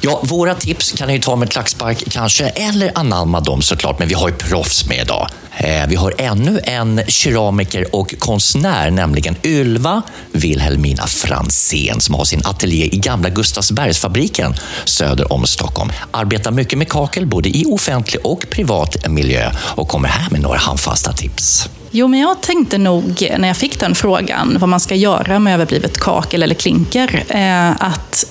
Ja, 0.00 0.20
våra 0.22 0.54
tips 0.54 0.92
kan 0.92 1.08
ni 1.08 1.20
ta 1.20 1.36
med 1.36 1.50
klackspark 1.50 2.04
kanske, 2.10 2.48
eller 2.48 2.92
anamma 2.94 3.40
dem 3.40 3.62
såklart. 3.62 3.98
Men 3.98 4.08
vi 4.08 4.14
har 4.14 4.28
ju 4.28 4.34
proffs 4.34 4.86
med 4.86 4.98
idag. 5.02 5.28
Eh, 5.56 5.86
vi 5.88 5.96
har 5.96 6.14
ännu 6.18 6.60
en 6.64 7.02
keramiker 7.08 7.94
och 7.96 8.14
konstnär, 8.18 8.90
nämligen 8.90 9.36
Ylva 9.44 10.02
Wilhelmina 10.32 11.06
Fransén 11.06 12.00
som 12.00 12.14
har 12.14 12.24
sin 12.24 12.40
ateljé 12.44 12.94
i 12.94 12.98
gamla 12.98 13.28
Gustavsbergsfabriken 13.28 14.54
söder 14.84 15.32
om 15.32 15.46
Stockholm. 15.46 15.92
Arbetar 16.10 16.50
mycket 16.50 16.78
med 16.78 16.88
kakel, 16.88 17.26
både 17.26 17.48
i 17.48 17.64
offentlig 17.64 18.26
och 18.26 18.46
privat 18.50 19.08
miljö 19.08 19.50
och 19.58 19.88
kommer 19.88 20.08
här 20.08 20.30
med 20.30 20.40
några 20.40 20.58
handfasta 20.58 21.12
tips. 21.12 21.68
Jo, 21.96 22.08
men 22.08 22.20
jag 22.20 22.40
tänkte 22.40 22.78
nog 22.78 23.28
när 23.38 23.48
jag 23.48 23.56
fick 23.56 23.80
den 23.80 23.94
frågan, 23.94 24.56
vad 24.60 24.68
man 24.68 24.80
ska 24.80 24.94
göra 24.94 25.38
med 25.38 25.54
överblivet 25.54 25.98
kakel 26.00 26.42
eller 26.42 26.54
klinker, 26.54 27.24
eh, 27.28 27.70
att 27.70 28.24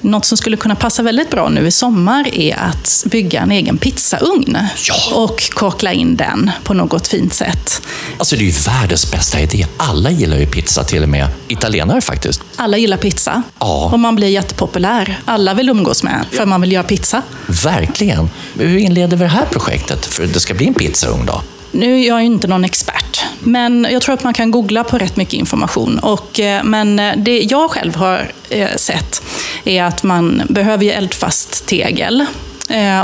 något 0.00 0.24
som 0.24 0.38
skulle 0.38 0.56
kunna 0.56 0.74
passa 0.74 1.02
väldigt 1.02 1.30
bra 1.30 1.48
nu 1.48 1.66
i 1.66 1.70
sommar 1.70 2.34
är 2.34 2.56
att 2.58 3.04
bygga 3.06 3.40
en 3.40 3.50
egen 3.52 3.78
pizzaugn 3.78 4.58
Ja. 4.88 4.94
och 5.16 5.40
kakla 5.50 5.92
in 5.92 6.16
den 6.16 6.50
på 6.64 6.74
något 6.74 7.08
fint 7.08 7.34
sätt. 7.34 7.82
Alltså 8.18 8.36
det 8.36 8.42
är 8.42 8.46
ju 8.46 8.50
världens 8.66 9.12
bästa 9.12 9.40
idé. 9.40 9.66
Alla 9.76 10.10
gillar 10.10 10.36
ju 10.36 10.46
pizza, 10.46 10.84
till 10.84 11.02
och 11.02 11.08
med 11.08 11.26
italienare 11.48 12.00
faktiskt. 12.00 12.40
Alla 12.56 12.76
gillar 12.76 12.96
pizza 12.96 13.42
Ja. 13.58 13.90
och 13.92 13.98
man 13.98 14.16
blir 14.16 14.28
jättepopulär. 14.28 15.20
Alla 15.24 15.54
vill 15.54 15.68
umgås 15.68 16.02
med 16.02 16.24
för 16.32 16.46
man 16.46 16.60
vill 16.60 16.72
göra 16.72 16.84
pizza. 16.84 17.22
Verkligen. 17.64 18.30
Hur 18.58 18.78
inleder 18.78 19.16
vi 19.16 19.24
det 19.24 19.30
här 19.30 19.46
projektet? 19.46 20.06
För 20.06 20.26
det 20.26 20.40
ska 20.40 20.54
bli 20.54 20.66
en 20.66 20.74
pizzaugn 20.74 21.26
då? 21.26 21.42
Nu 21.70 22.00
är 22.02 22.08
jag 22.08 22.20
ju 22.20 22.26
inte 22.26 22.46
någon 22.48 22.64
expert, 22.64 22.97
men 23.40 23.86
jag 23.90 24.02
tror 24.02 24.14
att 24.14 24.24
man 24.24 24.34
kan 24.34 24.50
googla 24.50 24.84
på 24.84 24.98
rätt 24.98 25.16
mycket 25.16 25.34
information. 25.34 25.98
Och, 25.98 26.40
eh, 26.40 26.64
men 26.64 26.98
eh, 26.98 27.16
det 27.16 27.38
jag 27.38 27.70
själv 27.70 27.94
har 27.94 28.32
eh, 28.48 28.76
sett 28.76 29.22
är 29.64 29.84
att 29.84 30.02
man 30.02 30.42
behöver 30.48 30.84
ju 30.84 30.90
eldfast 30.90 31.66
tegel 31.66 32.26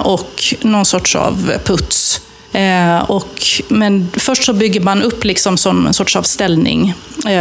och 0.02 0.42
någon 0.60 0.84
sorts 0.84 1.16
av 1.16 1.52
puts 1.64 2.20
och, 3.06 3.42
men 3.68 4.10
först 4.12 4.44
så 4.44 4.52
bygger 4.52 4.80
man 4.80 5.02
upp 5.02 5.24
liksom 5.24 5.56
som 5.56 5.86
en 5.86 5.94
sorts 5.94 6.16
av 6.16 6.22
ställning, 6.22 6.94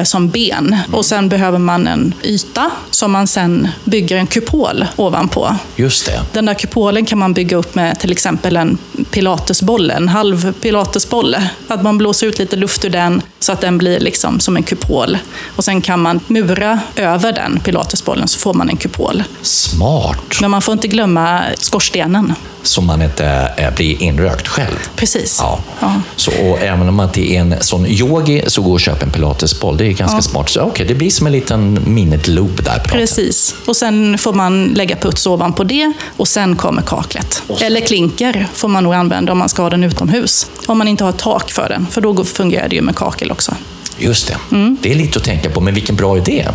som 0.04 0.30
ben. 0.30 0.78
Och 0.92 1.06
sen 1.06 1.30
behöver 1.30 1.60
man 1.60 1.88
en 1.88 2.14
yta 2.24 2.72
som 2.92 3.12
man 3.12 3.28
sen 3.28 3.68
bygger 3.84 4.18
en 4.18 4.28
kupol 4.28 4.86
ovanpå. 4.96 5.56
Just 5.76 6.06
det. 6.06 6.20
Den 6.34 6.46
där 6.46 6.54
kupolen 6.54 7.06
kan 7.06 7.18
man 7.18 7.34
bygga 7.34 7.58
upp 7.58 7.76
med 7.76 8.00
till 8.00 8.12
exempel 8.12 8.58
en 8.58 8.78
pilatesbolle, 9.12 9.94
en 9.94 10.10
halv 10.10 10.54
pilatesbolle. 10.54 11.50
Att 11.68 11.84
man 11.84 11.98
blåser 11.98 12.28
ut 12.28 12.40
lite 12.40 12.56
luft 12.56 12.86
ur 12.86 12.90
den 12.90 13.22
så 13.40 13.52
att 13.52 13.62
den 13.62 13.78
blir 13.78 14.00
liksom 14.00 14.40
som 14.40 14.58
en 14.58 14.64
kupol. 14.64 15.18
Och 15.56 15.64
sen 15.64 15.82
kan 15.82 16.00
man 16.00 16.20
mura 16.28 16.80
över 16.96 17.32
den 17.32 17.60
pilatesbollen 17.60 18.28
så 18.28 18.40
får 18.40 18.54
man 18.54 18.70
en 18.70 18.78
kupol. 18.78 19.24
Smart. 19.42 20.42
Men 20.42 20.52
man 20.52 20.62
får 20.62 20.74
inte 20.74 20.88
glömma 20.88 21.42
skorstenen. 21.58 22.34
Så 22.64 22.82
man 22.82 23.02
inte 23.02 23.54
eh, 23.58 23.76
blir 23.76 24.02
inrökt 24.02 24.48
själv. 24.48 24.76
Precis. 24.96 25.38
Ja. 25.42 25.60
Ja. 25.80 26.02
Så, 26.16 26.32
och 26.32 26.62
även 26.62 26.90
om 26.90 26.96
man 26.96 27.08
inte 27.08 27.34
är 27.34 27.40
en 27.40 27.56
sån 27.62 27.86
yogi 27.86 28.44
så 28.48 28.62
gå 28.62 28.72
och 28.72 28.80
köp 28.80 29.04
en 29.04 29.12
pilatesboll. 29.12 29.73
Det 29.78 29.86
är 29.88 29.92
ganska 29.92 30.22
smart. 30.22 30.50
Så 30.50 30.62
okej, 30.62 30.86
det 30.86 30.96
blir 30.96 31.10
som 31.10 31.28
en 31.28 31.34
liten 31.34 31.80
minnet-loop 31.86 32.64
där. 32.64 32.64
på 32.64 32.70
något 32.70 32.84
sätt. 32.84 32.92
Precis. 32.92 33.56
Och 33.66 33.76
sen 33.76 34.18
får 34.18 34.34
man 34.34 34.66
lägga 34.66 34.96
puts 34.96 35.28
ovanpå 35.28 35.64
det 35.64 35.94
och 36.18 36.28
sen 36.28 36.56
kommer 36.56 36.82
kaklet. 36.82 37.44
Eller 37.62 37.82
klinker 37.82 38.48
får 38.54 38.68
man 38.68 38.84
nog 38.84 38.94
använda 38.94 39.32
om 39.32 39.38
man 39.38 39.50
ska 39.50 39.62
ha 39.62 39.70
den 39.70 39.84
utomhus. 39.84 40.50
Om 40.66 40.78
man 40.78 40.88
inte 40.88 41.04
har 41.04 41.12
tak 41.12 41.52
för 41.52 41.70
den, 41.70 41.88
för 41.92 42.02
då 42.02 42.24
fungerar 42.24 42.68
det 42.70 42.76
ju 42.76 42.82
med 42.82 42.96
kakel 42.96 43.32
också. 43.32 43.56
Just 43.98 44.28
det. 44.28 44.56
Mm. 44.56 44.78
Det 44.82 44.92
är 44.92 44.96
lite 44.96 45.20
att 45.20 45.26
tänka 45.26 45.50
på, 45.50 45.62
men 45.62 45.74
vilken 45.74 45.96
bra 45.96 46.18
idé. 46.18 46.48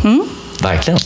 Verkligen. 0.61 0.99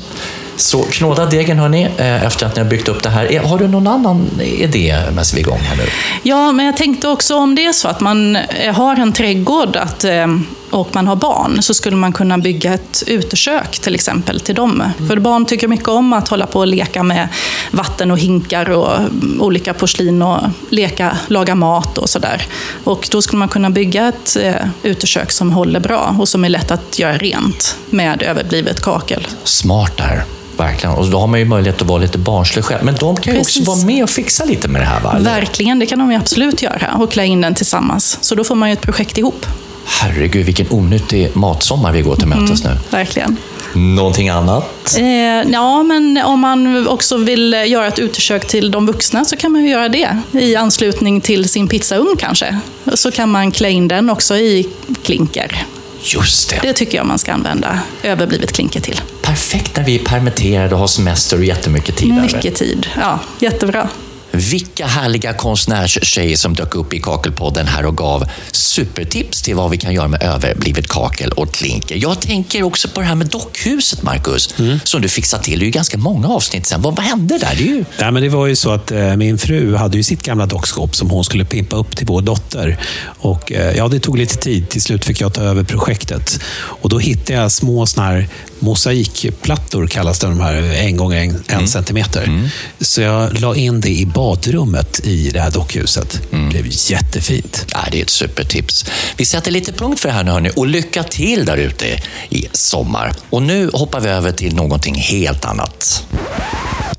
Så 0.55 0.83
knåda 0.83 1.25
degen 1.25 1.59
hörni, 1.59 1.83
eh, 1.97 2.23
efter 2.23 2.45
att 2.45 2.55
ni 2.55 2.61
har 2.61 2.69
byggt 2.69 2.87
upp 2.87 3.03
det 3.03 3.09
här. 3.09 3.39
Har 3.39 3.57
du 3.57 3.67
någon 3.67 3.87
annan 3.87 4.29
idé 4.41 4.97
medan 5.09 5.25
vi 5.33 5.39
är 5.39 5.43
igång 5.43 5.59
här 5.59 5.77
nu? 5.77 5.83
Ja, 6.23 6.51
men 6.51 6.65
jag 6.65 6.77
tänkte 6.77 7.07
också 7.07 7.35
om 7.35 7.55
det 7.55 7.65
är 7.65 7.73
så 7.73 7.87
att 7.87 8.01
man 8.01 8.35
eh, 8.35 8.75
har 8.75 8.95
en 8.95 9.13
trädgård 9.13 9.75
att, 9.75 10.03
eh, 10.03 10.27
och 10.69 10.89
man 10.95 11.07
har 11.07 11.15
barn, 11.15 11.61
så 11.61 11.73
skulle 11.73 11.95
man 11.95 12.13
kunna 12.13 12.37
bygga 12.37 12.73
ett 12.73 13.03
utekök 13.07 13.79
till 13.79 13.95
exempel 13.95 14.39
till 14.39 14.55
dem. 14.55 14.83
För 15.09 15.17
barn 15.17 15.45
tycker 15.45 15.67
mycket 15.67 15.87
om 15.87 16.13
att 16.13 16.27
hålla 16.27 16.45
på 16.45 16.59
och 16.59 16.67
leka 16.67 17.03
med 17.03 17.27
vatten 17.71 18.11
och 18.11 18.19
hinkar 18.19 18.69
och 18.69 18.97
mm, 18.97 19.41
olika 19.41 19.73
porslin 19.73 20.21
och 20.21 20.39
leka, 20.69 21.17
laga 21.27 21.55
mat 21.55 21.97
och 21.97 22.09
sådär. 22.09 22.47
Och 22.83 23.07
då 23.11 23.21
skulle 23.21 23.39
man 23.39 23.49
kunna 23.49 23.69
bygga 23.69 24.07
ett 24.07 24.37
utekök 24.83 25.31
som 25.31 25.51
håller 25.51 25.79
bra 25.79 26.15
och 26.19 26.29
som 26.29 26.45
är 26.45 26.49
lätt 26.49 26.71
att 26.71 26.99
göra 26.99 27.17
rent 27.17 27.77
med 27.89 28.21
överblivet 28.23 28.81
kakel. 28.81 29.27
Smart 29.43 29.97
där. 29.97 30.23
Verkligen. 30.57 30.95
Och 30.95 31.09
då 31.09 31.19
har 31.19 31.27
man 31.27 31.39
ju 31.39 31.45
möjlighet 31.45 31.81
att 31.81 31.87
vara 31.87 31.97
lite 32.01 32.17
barnslig 32.17 32.65
själv. 32.65 32.83
Men 32.83 32.95
de 32.95 33.15
kan 33.15 33.33
ju 33.33 33.39
Precis. 33.39 33.67
också 33.67 33.71
vara 33.71 33.85
med 33.85 34.03
och 34.03 34.09
fixa 34.09 34.45
lite 34.45 34.67
med 34.67 34.81
det 34.81 34.85
här. 34.85 34.99
Va? 34.99 35.17
Verkligen, 35.19 35.79
det 35.79 35.85
kan 35.85 35.99
de 35.99 36.11
ju 36.11 36.17
absolut 36.17 36.61
göra 36.61 36.97
och 36.99 37.11
klä 37.11 37.25
in 37.25 37.41
den 37.41 37.55
tillsammans. 37.55 38.17
Så 38.21 38.35
då 38.35 38.43
får 38.43 38.55
man 38.55 38.69
ju 38.69 38.73
ett 38.73 38.81
projekt 38.81 39.17
ihop. 39.17 39.45
Herregud, 39.85 40.45
vilken 40.45 40.67
onyttig 40.69 41.35
matsommar 41.35 41.91
vi 41.91 42.01
går 42.01 42.15
till 42.15 42.27
mötes 42.27 42.63
nu. 42.63 42.77
Verkligen. 42.89 43.37
Någonting 43.75 44.29
annat? 44.29 44.97
Eh, 44.97 45.05
ja, 45.51 45.83
men 45.83 46.21
om 46.25 46.39
man 46.39 46.87
också 46.87 47.17
vill 47.17 47.53
göra 47.67 47.87
ett 47.87 47.99
utekök 47.99 48.47
till 48.47 48.71
de 48.71 48.85
vuxna 48.85 49.25
så 49.25 49.37
kan 49.37 49.51
man 49.51 49.63
ju 49.63 49.69
göra 49.69 49.89
det 49.89 50.17
i 50.31 50.55
anslutning 50.55 51.21
till 51.21 51.49
sin 51.49 51.67
pizzaugn 51.67 52.15
kanske. 52.19 52.59
Så 52.93 53.11
kan 53.11 53.29
man 53.29 53.51
klä 53.51 53.69
in 53.69 53.87
den 53.87 54.09
också 54.09 54.35
i 54.35 54.67
klinker. 55.03 55.65
Just 56.03 56.49
det. 56.49 56.59
Det 56.61 56.73
tycker 56.73 56.97
jag 56.97 57.07
man 57.07 57.19
ska 57.19 57.33
använda 57.33 57.79
överblivet 58.03 58.51
klinker 58.51 58.79
till. 58.81 59.01
Perfekt 59.21 59.77
när 59.77 59.83
vi 59.83 59.95
är 59.99 60.05
permitterade 60.05 60.73
och 60.73 60.79
har 60.79 60.87
semester 60.87 61.37
och 61.37 61.43
jättemycket 61.45 61.95
tid 61.95 62.11
över. 62.11 62.21
Mycket 62.21 62.55
tid. 62.55 62.87
Ja, 62.99 63.19
jättebra. 63.39 63.89
Vilka 64.35 64.87
härliga 64.87 65.33
konstnärstjejer 65.33 66.37
som 66.37 66.53
dök 66.53 66.75
upp 66.75 66.93
i 66.93 66.99
Kakelpodden 66.99 67.67
här 67.67 67.85
och 67.85 67.97
gav 67.97 68.25
supertips 68.51 69.41
till 69.41 69.55
vad 69.55 69.71
vi 69.71 69.77
kan 69.77 69.93
göra 69.93 70.07
med 70.07 70.23
överblivet 70.23 70.87
kakel 70.87 71.31
och 71.31 71.53
klinker. 71.53 71.95
Jag 71.95 72.21
tänker 72.21 72.63
också 72.63 72.87
på 72.87 72.99
det 72.99 73.05
här 73.05 73.15
med 73.15 73.27
dockhuset, 73.27 74.03
Marcus, 74.03 74.55
som 74.83 75.01
du 75.01 75.09
fixade 75.09 75.43
till. 75.43 75.59
Det 75.59 75.63
är 75.63 75.65
ju 75.65 75.71
ganska 75.71 75.97
många 75.97 76.27
avsnitt 76.27 76.65
sen. 76.65 76.81
Vad, 76.81 76.95
vad 76.95 77.05
hände 77.05 77.37
där? 77.37 77.55
Det 77.57 77.63
ju... 77.63 77.85
Nej, 77.99 78.11
men 78.11 78.23
det 78.23 78.29
var 78.29 78.47
ju 78.47 78.55
så 78.55 78.71
att 78.71 78.91
eh, 78.91 79.15
min 79.15 79.37
fru 79.37 79.75
hade 79.75 79.97
ju 79.97 80.03
sitt 80.03 80.23
gamla 80.23 80.45
dockskåp 80.45 80.95
som 80.95 81.09
hon 81.09 81.23
skulle 81.23 81.45
pimpa 81.45 81.75
upp 81.75 81.95
till 81.95 82.07
vår 82.07 82.21
dotter. 82.21 82.77
Och, 83.05 83.51
eh, 83.51 83.77
ja, 83.77 83.87
det 83.87 83.99
tog 83.99 84.17
lite 84.17 84.35
tid. 84.37 84.69
Till 84.69 84.81
slut 84.81 85.05
fick 85.05 85.21
jag 85.21 85.33
ta 85.33 85.41
över 85.41 85.63
projektet. 85.63 86.39
Och 86.55 86.89
Då 86.89 86.99
hittade 86.99 87.39
jag 87.39 87.51
små 87.51 87.85
såna 87.85 88.07
här 88.07 88.29
mosaikplattor, 88.59 89.87
kallas 89.87 90.19
det, 90.19 90.27
de 90.27 90.39
här 90.39 90.53
en 90.53 90.97
gånger 90.97 91.17
en, 91.17 91.43
en 91.47 91.67
centimeter. 91.67 92.49
Så 92.81 93.01
jag 93.01 93.39
la 93.39 93.55
in 93.55 93.81
det 93.81 93.89
i 93.89 94.05
badrummet 94.23 95.07
i 95.07 95.29
det 95.29 95.39
här 95.39 95.51
dockhuset. 95.51 96.21
Det 96.31 96.49
blev 96.49 96.65
jättefint. 96.69 97.65
Ja, 97.71 97.79
det 97.91 97.99
är 97.99 98.03
ett 98.03 98.09
supertips. 98.09 98.85
Vi 99.17 99.25
sätter 99.25 99.51
lite 99.51 99.73
punkt 99.73 99.99
för 99.99 100.09
det 100.09 100.13
här 100.15 100.23
nu 100.23 100.31
hörni 100.31 100.51
och 100.55 100.67
lycka 100.67 101.03
till 101.03 101.45
där 101.45 101.57
ute 101.57 101.85
i 102.29 102.47
sommar. 102.51 103.13
Och 103.29 103.41
nu 103.41 103.69
hoppar 103.73 103.99
vi 103.99 104.09
över 104.09 104.31
till 104.31 104.55
någonting 104.55 104.95
helt 104.95 105.45
annat. 105.45 106.07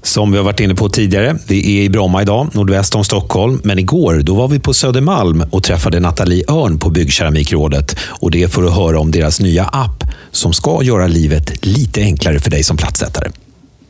Som 0.02 0.32
vi 0.32 0.38
har 0.38 0.44
varit 0.44 0.60
inne 0.60 0.74
på 0.74 0.88
tidigare, 0.88 1.38
det 1.46 1.54
är 1.54 1.82
i 1.82 1.88
Bromma 1.88 2.22
idag, 2.22 2.48
nordväst 2.52 2.94
om 2.94 3.04
Stockholm. 3.04 3.60
Men 3.64 3.78
igår 3.78 4.20
då 4.22 4.34
var 4.34 4.48
vi 4.48 4.58
på 4.58 4.74
Södermalm 4.74 5.44
och 5.50 5.62
träffade 5.62 6.00
Nathalie 6.00 6.44
Örn 6.48 6.78
på 6.78 6.90
Byggkeramikrådet. 6.90 7.96
Och 8.00 8.30
det 8.30 8.42
är 8.42 8.48
för 8.48 8.64
att 8.64 8.74
höra 8.74 9.00
om 9.00 9.10
deras 9.10 9.40
nya 9.40 9.64
app 9.64 10.04
som 10.30 10.52
ska 10.52 10.82
göra 10.82 11.06
livet 11.06 11.66
lite 11.66 12.00
enklare 12.00 12.40
för 12.40 12.50
dig 12.50 12.62
som 12.62 12.76
platssättare. 12.76 13.30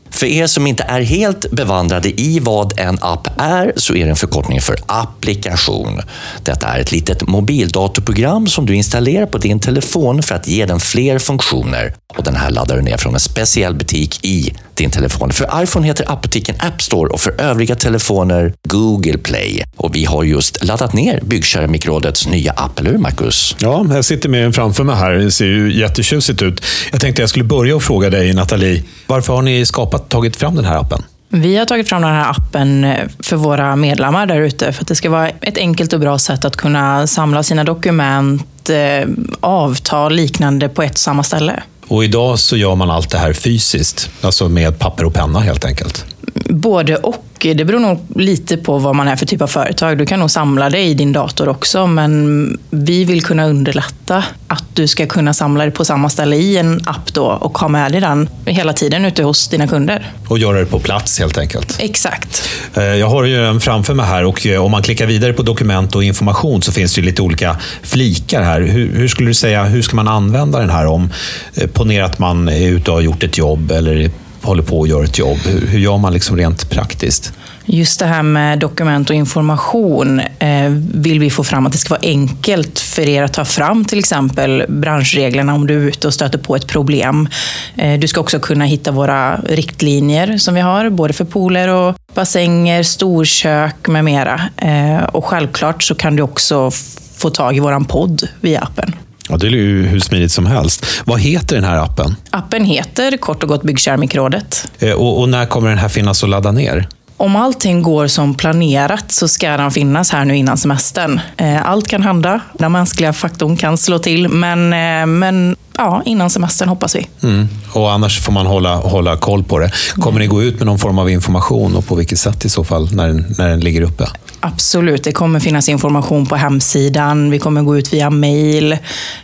För 0.09 0.25
er 0.25 0.47
som 0.47 0.67
inte 0.67 0.83
är 0.83 1.01
helt 1.01 1.51
bevandrade 1.51 2.21
i 2.21 2.39
vad 2.39 2.79
en 2.79 2.97
app 3.01 3.27
är 3.37 3.73
så 3.75 3.95
är 3.95 4.03
det 4.03 4.09
en 4.09 4.15
förkortning 4.15 4.61
för 4.61 4.75
applikation. 4.85 6.01
Detta 6.43 6.67
är 6.67 6.79
ett 6.79 6.91
litet 6.91 7.27
mobildatorprogram 7.27 8.47
som 8.47 8.65
du 8.65 8.75
installerar 8.75 9.25
på 9.25 9.37
din 9.37 9.59
telefon 9.59 10.23
för 10.23 10.35
att 10.35 10.47
ge 10.47 10.65
den 10.65 10.79
fler 10.79 11.19
funktioner. 11.19 11.93
Och 12.17 12.23
den 12.23 12.35
här 12.35 12.51
laddar 12.51 12.75
du 12.75 12.81
ner 12.81 12.97
från 12.97 13.13
en 13.13 13.19
speciell 13.19 13.75
butik 13.75 14.25
i 14.25 14.53
din 14.73 14.91
telefon. 14.91 15.31
För 15.31 15.63
iPhone 15.63 15.87
heter 15.87 16.11
appbutiken 16.11 16.55
App 16.59 16.81
Store 16.81 17.09
och 17.09 17.21
för 17.21 17.41
övriga 17.41 17.75
telefoner 17.75 18.53
Google 18.67 19.17
Play. 19.17 19.63
Och 19.75 19.95
vi 19.95 20.05
har 20.05 20.23
just 20.23 20.63
laddat 20.63 20.93
ner 20.93 21.19
Byggkeramikrådets 21.23 22.27
nya 22.27 22.51
app, 22.51 22.79
eller 22.79 22.91
hur 22.91 22.97
Marcus? 22.97 23.55
Ja, 23.59 23.85
jag 23.89 24.05
sitter 24.05 24.29
med 24.29 24.43
den 24.43 24.53
framför 24.53 24.83
mig 24.83 24.95
här. 24.95 25.11
Det 25.13 25.31
ser 25.31 25.45
ju 25.45 25.79
jättetjusigt 25.79 26.41
ut. 26.41 26.65
Jag 26.91 27.01
tänkte 27.01 27.21
jag 27.21 27.29
skulle 27.29 27.45
börja 27.45 27.75
och 27.75 27.83
fråga 27.83 28.09
dig, 28.09 28.33
Nathalie. 28.33 28.83
Varför 29.07 29.33
har 29.33 29.41
ni 29.41 29.65
skapat, 29.65 29.94
tagit 29.97 30.35
fram 30.35 30.55
den 30.55 30.65
här 30.65 30.77
appen? 30.77 31.03
Vi 31.29 31.57
har 31.57 31.65
tagit 31.65 31.89
fram 31.89 32.01
den 32.01 32.11
här 32.11 32.29
appen 32.29 32.83
eh, 32.83 33.07
för 33.19 33.35
våra 33.35 33.75
medlemmar 33.75 34.25
där 34.25 34.41
ute 34.41 34.73
för 34.73 34.81
att 34.81 34.87
det 34.87 34.95
ska 34.95 35.09
vara 35.09 35.29
ett 35.29 35.57
enkelt 35.57 35.93
och 35.93 35.99
bra 35.99 36.19
sätt 36.19 36.45
att 36.45 36.55
kunna 36.55 37.07
samla 37.07 37.43
sina 37.43 37.63
dokument, 37.63 38.69
eh, 38.69 39.07
avtal 39.39 40.15
liknande 40.15 40.69
på 40.69 40.83
ett 40.83 40.97
samma 40.97 41.23
ställe. 41.23 41.63
Och 41.87 42.03
idag 42.03 42.39
så 42.39 42.57
gör 42.57 42.75
man 42.75 42.89
allt 42.89 43.09
det 43.09 43.17
här 43.17 43.33
fysiskt, 43.33 44.09
alltså 44.21 44.49
med 44.49 44.79
papper 44.79 45.05
och 45.05 45.13
penna 45.13 45.39
helt 45.39 45.65
enkelt. 45.65 46.05
Både 46.49 46.95
och. 46.95 47.21
Det 47.39 47.65
beror 47.65 47.79
nog 47.79 47.99
lite 48.15 48.57
på 48.57 48.77
vad 48.77 48.95
man 48.95 49.07
är 49.07 49.15
för 49.15 49.25
typ 49.25 49.41
av 49.41 49.47
företag. 49.47 49.97
Du 49.97 50.05
kan 50.05 50.19
nog 50.19 50.31
samla 50.31 50.69
det 50.69 50.79
i 50.79 50.93
din 50.93 51.13
dator 51.13 51.47
också, 51.49 51.87
men 51.87 52.57
vi 52.69 53.05
vill 53.05 53.23
kunna 53.23 53.45
underlätta 53.45 54.23
att 54.47 54.63
du 54.73 54.87
ska 54.87 55.05
kunna 55.05 55.33
samla 55.33 55.65
det 55.65 55.71
på 55.71 55.85
samma 55.85 56.09
ställe 56.09 56.35
i 56.35 56.57
en 56.57 56.81
app 56.85 57.13
då 57.13 57.25
och 57.25 57.57
ha 57.57 57.67
med 57.67 57.91
dig 57.91 58.01
den 58.01 58.29
hela 58.45 58.73
tiden 58.73 59.05
ute 59.05 59.23
hos 59.23 59.47
dina 59.47 59.67
kunder. 59.67 60.11
Och 60.27 60.39
göra 60.39 60.59
det 60.59 60.65
på 60.65 60.79
plats 60.79 61.19
helt 61.19 61.37
enkelt. 61.37 61.75
Exakt. 61.79 62.49
Eh, 62.73 62.83
Jag 62.83 63.07
har 63.09 63.23
ju 63.23 63.37
den 63.37 63.59
framför 63.59 63.93
mig 63.93 64.05
här 64.05 64.25
och 64.25 64.47
eh, 64.47 64.63
om 64.65 64.71
man 64.71 64.81
klickar 64.83 65.05
vidare 65.05 65.33
på 65.33 65.43
dokument 65.43 65.95
och 65.95 66.03
information 66.03 66.61
så 66.61 66.71
finns 66.71 66.93
det 66.95 67.01
lite 67.01 67.21
olika 67.21 67.57
flikar 67.83 68.41
här. 68.43 68.61
Hur, 68.61 68.91
hur 68.95 69.07
skulle 69.07 69.29
du 69.29 69.33
säga, 69.33 69.63
hur 69.63 69.81
ska 69.81 69.95
man 69.95 70.07
använda 70.07 70.59
den 70.59 70.69
här 70.69 70.85
om, 70.85 71.09
eh, 71.55 71.67
ponera 71.67 72.05
att 72.05 72.19
man 72.19 72.49
är 72.49 72.67
ute 72.67 72.91
och 72.91 72.97
har 72.97 73.01
gjort 73.01 73.23
ett 73.23 73.37
jobb 73.37 73.71
eller 73.71 74.09
håller 74.45 74.63
på 74.63 74.79
och 74.79 74.87
gör 74.87 75.03
ett 75.03 75.19
jobb. 75.19 75.37
Hur, 75.45 75.67
hur 75.67 75.79
gör 75.79 75.97
man 75.97 76.13
liksom 76.13 76.37
rent 76.37 76.69
praktiskt? 76.69 77.33
Just 77.65 77.99
det 77.99 78.05
här 78.05 78.23
med 78.23 78.59
dokument 78.59 79.09
och 79.09 79.15
information 79.15 80.19
eh, 80.19 80.69
vill 80.93 81.19
vi 81.19 81.29
få 81.29 81.43
fram 81.43 81.65
att 81.65 81.71
det 81.71 81.77
ska 81.77 81.89
vara 81.89 82.01
enkelt 82.03 82.79
för 82.79 83.09
er 83.09 83.23
att 83.23 83.33
ta 83.33 83.45
fram 83.45 83.85
till 83.85 83.99
exempel 83.99 84.65
branschreglerna 84.67 85.53
om 85.53 85.67
du 85.67 85.83
är 85.83 85.87
ute 85.87 86.07
och 86.07 86.13
stöter 86.13 86.37
på 86.37 86.55
ett 86.55 86.67
problem. 86.67 87.29
Eh, 87.75 87.99
du 87.99 88.07
ska 88.07 88.21
också 88.21 88.39
kunna 88.39 88.65
hitta 88.65 88.91
våra 88.91 89.35
riktlinjer 89.35 90.37
som 90.37 90.53
vi 90.53 90.61
har, 90.61 90.89
både 90.89 91.13
för 91.13 91.25
pooler 91.25 91.67
och 91.67 91.95
bassänger, 92.13 92.83
storkök 92.83 93.87
med 93.87 94.05
mera. 94.05 94.41
Eh, 94.57 95.03
och 95.03 95.25
självklart 95.25 95.83
så 95.83 95.95
kan 95.95 96.15
du 96.15 96.23
också 96.23 96.71
få 97.17 97.29
tag 97.29 97.57
i 97.57 97.59
våran 97.59 97.85
podd 97.85 98.27
via 98.41 98.61
appen. 98.61 98.95
Ja, 99.29 99.37
det 99.37 99.47
är 99.47 99.51
ju 99.51 99.85
hur 99.85 99.99
smidigt 99.99 100.31
som 100.31 100.45
helst. 100.45 100.85
Vad 101.05 101.19
heter 101.21 101.55
den 101.55 101.65
här 101.65 101.77
appen? 101.77 102.15
Appen 102.29 102.65
heter 102.65 103.17
kort 103.17 103.43
och 103.43 103.49
gott 103.49 103.63
Byggkeramikrådet. 103.63 104.67
Eh, 104.79 104.91
Och, 104.91 105.19
och 105.21 105.29
när 105.29 105.45
kommer 105.45 105.69
den 105.69 105.77
här 105.77 105.89
finnas 105.89 106.23
att 106.23 106.29
ladda 106.29 106.51
ner? 106.51 106.87
Om 107.17 107.35
allting 107.35 107.81
går 107.83 108.07
som 108.07 108.35
planerat 108.35 109.11
så 109.11 109.27
ska 109.27 109.57
den 109.57 109.71
finnas 109.71 110.11
här 110.11 110.25
nu 110.25 110.37
innan 110.37 110.57
semestern. 110.57 111.19
Eh, 111.37 111.69
Allt 111.69 111.87
kan 111.87 112.03
hända, 112.03 112.39
den 112.53 112.71
mänskliga 112.71 113.13
faktorn 113.13 113.57
kan 113.57 113.77
slå 113.77 113.99
till, 113.99 114.27
men, 114.29 114.73
eh, 114.73 115.05
men 115.05 115.55
ja, 115.77 116.01
innan 116.05 116.29
semestern 116.29 116.69
hoppas 116.69 116.95
vi. 116.95 117.07
Mm. 117.23 117.47
Och 117.71 117.91
annars 117.91 118.21
får 118.21 118.33
man 118.33 118.45
hålla, 118.45 118.75
hålla 118.75 119.17
koll 119.17 119.43
på 119.43 119.59
det. 119.59 119.71
Kommer 119.93 120.19
ni 120.19 120.27
gå 120.27 120.43
ut 120.43 120.59
med 120.59 120.65
någon 120.65 120.79
form 120.79 120.99
av 120.99 121.09
information 121.09 121.75
och 121.75 121.87
på 121.87 121.95
vilket 121.95 122.19
sätt 122.19 122.45
i 122.45 122.49
så 122.49 122.63
fall 122.63 122.89
när 122.95 123.07
den, 123.07 123.35
när 123.37 123.49
den 123.49 123.59
ligger 123.59 123.81
uppe? 123.81 124.07
Absolut, 124.45 125.03
det 125.03 125.11
kommer 125.11 125.39
finnas 125.39 125.69
information 125.69 126.25
på 126.25 126.35
hemsidan. 126.35 127.31
Vi 127.31 127.39
kommer 127.39 127.61
gå 127.61 127.77
ut 127.77 127.93
via 127.93 128.09
mail. 128.09 128.77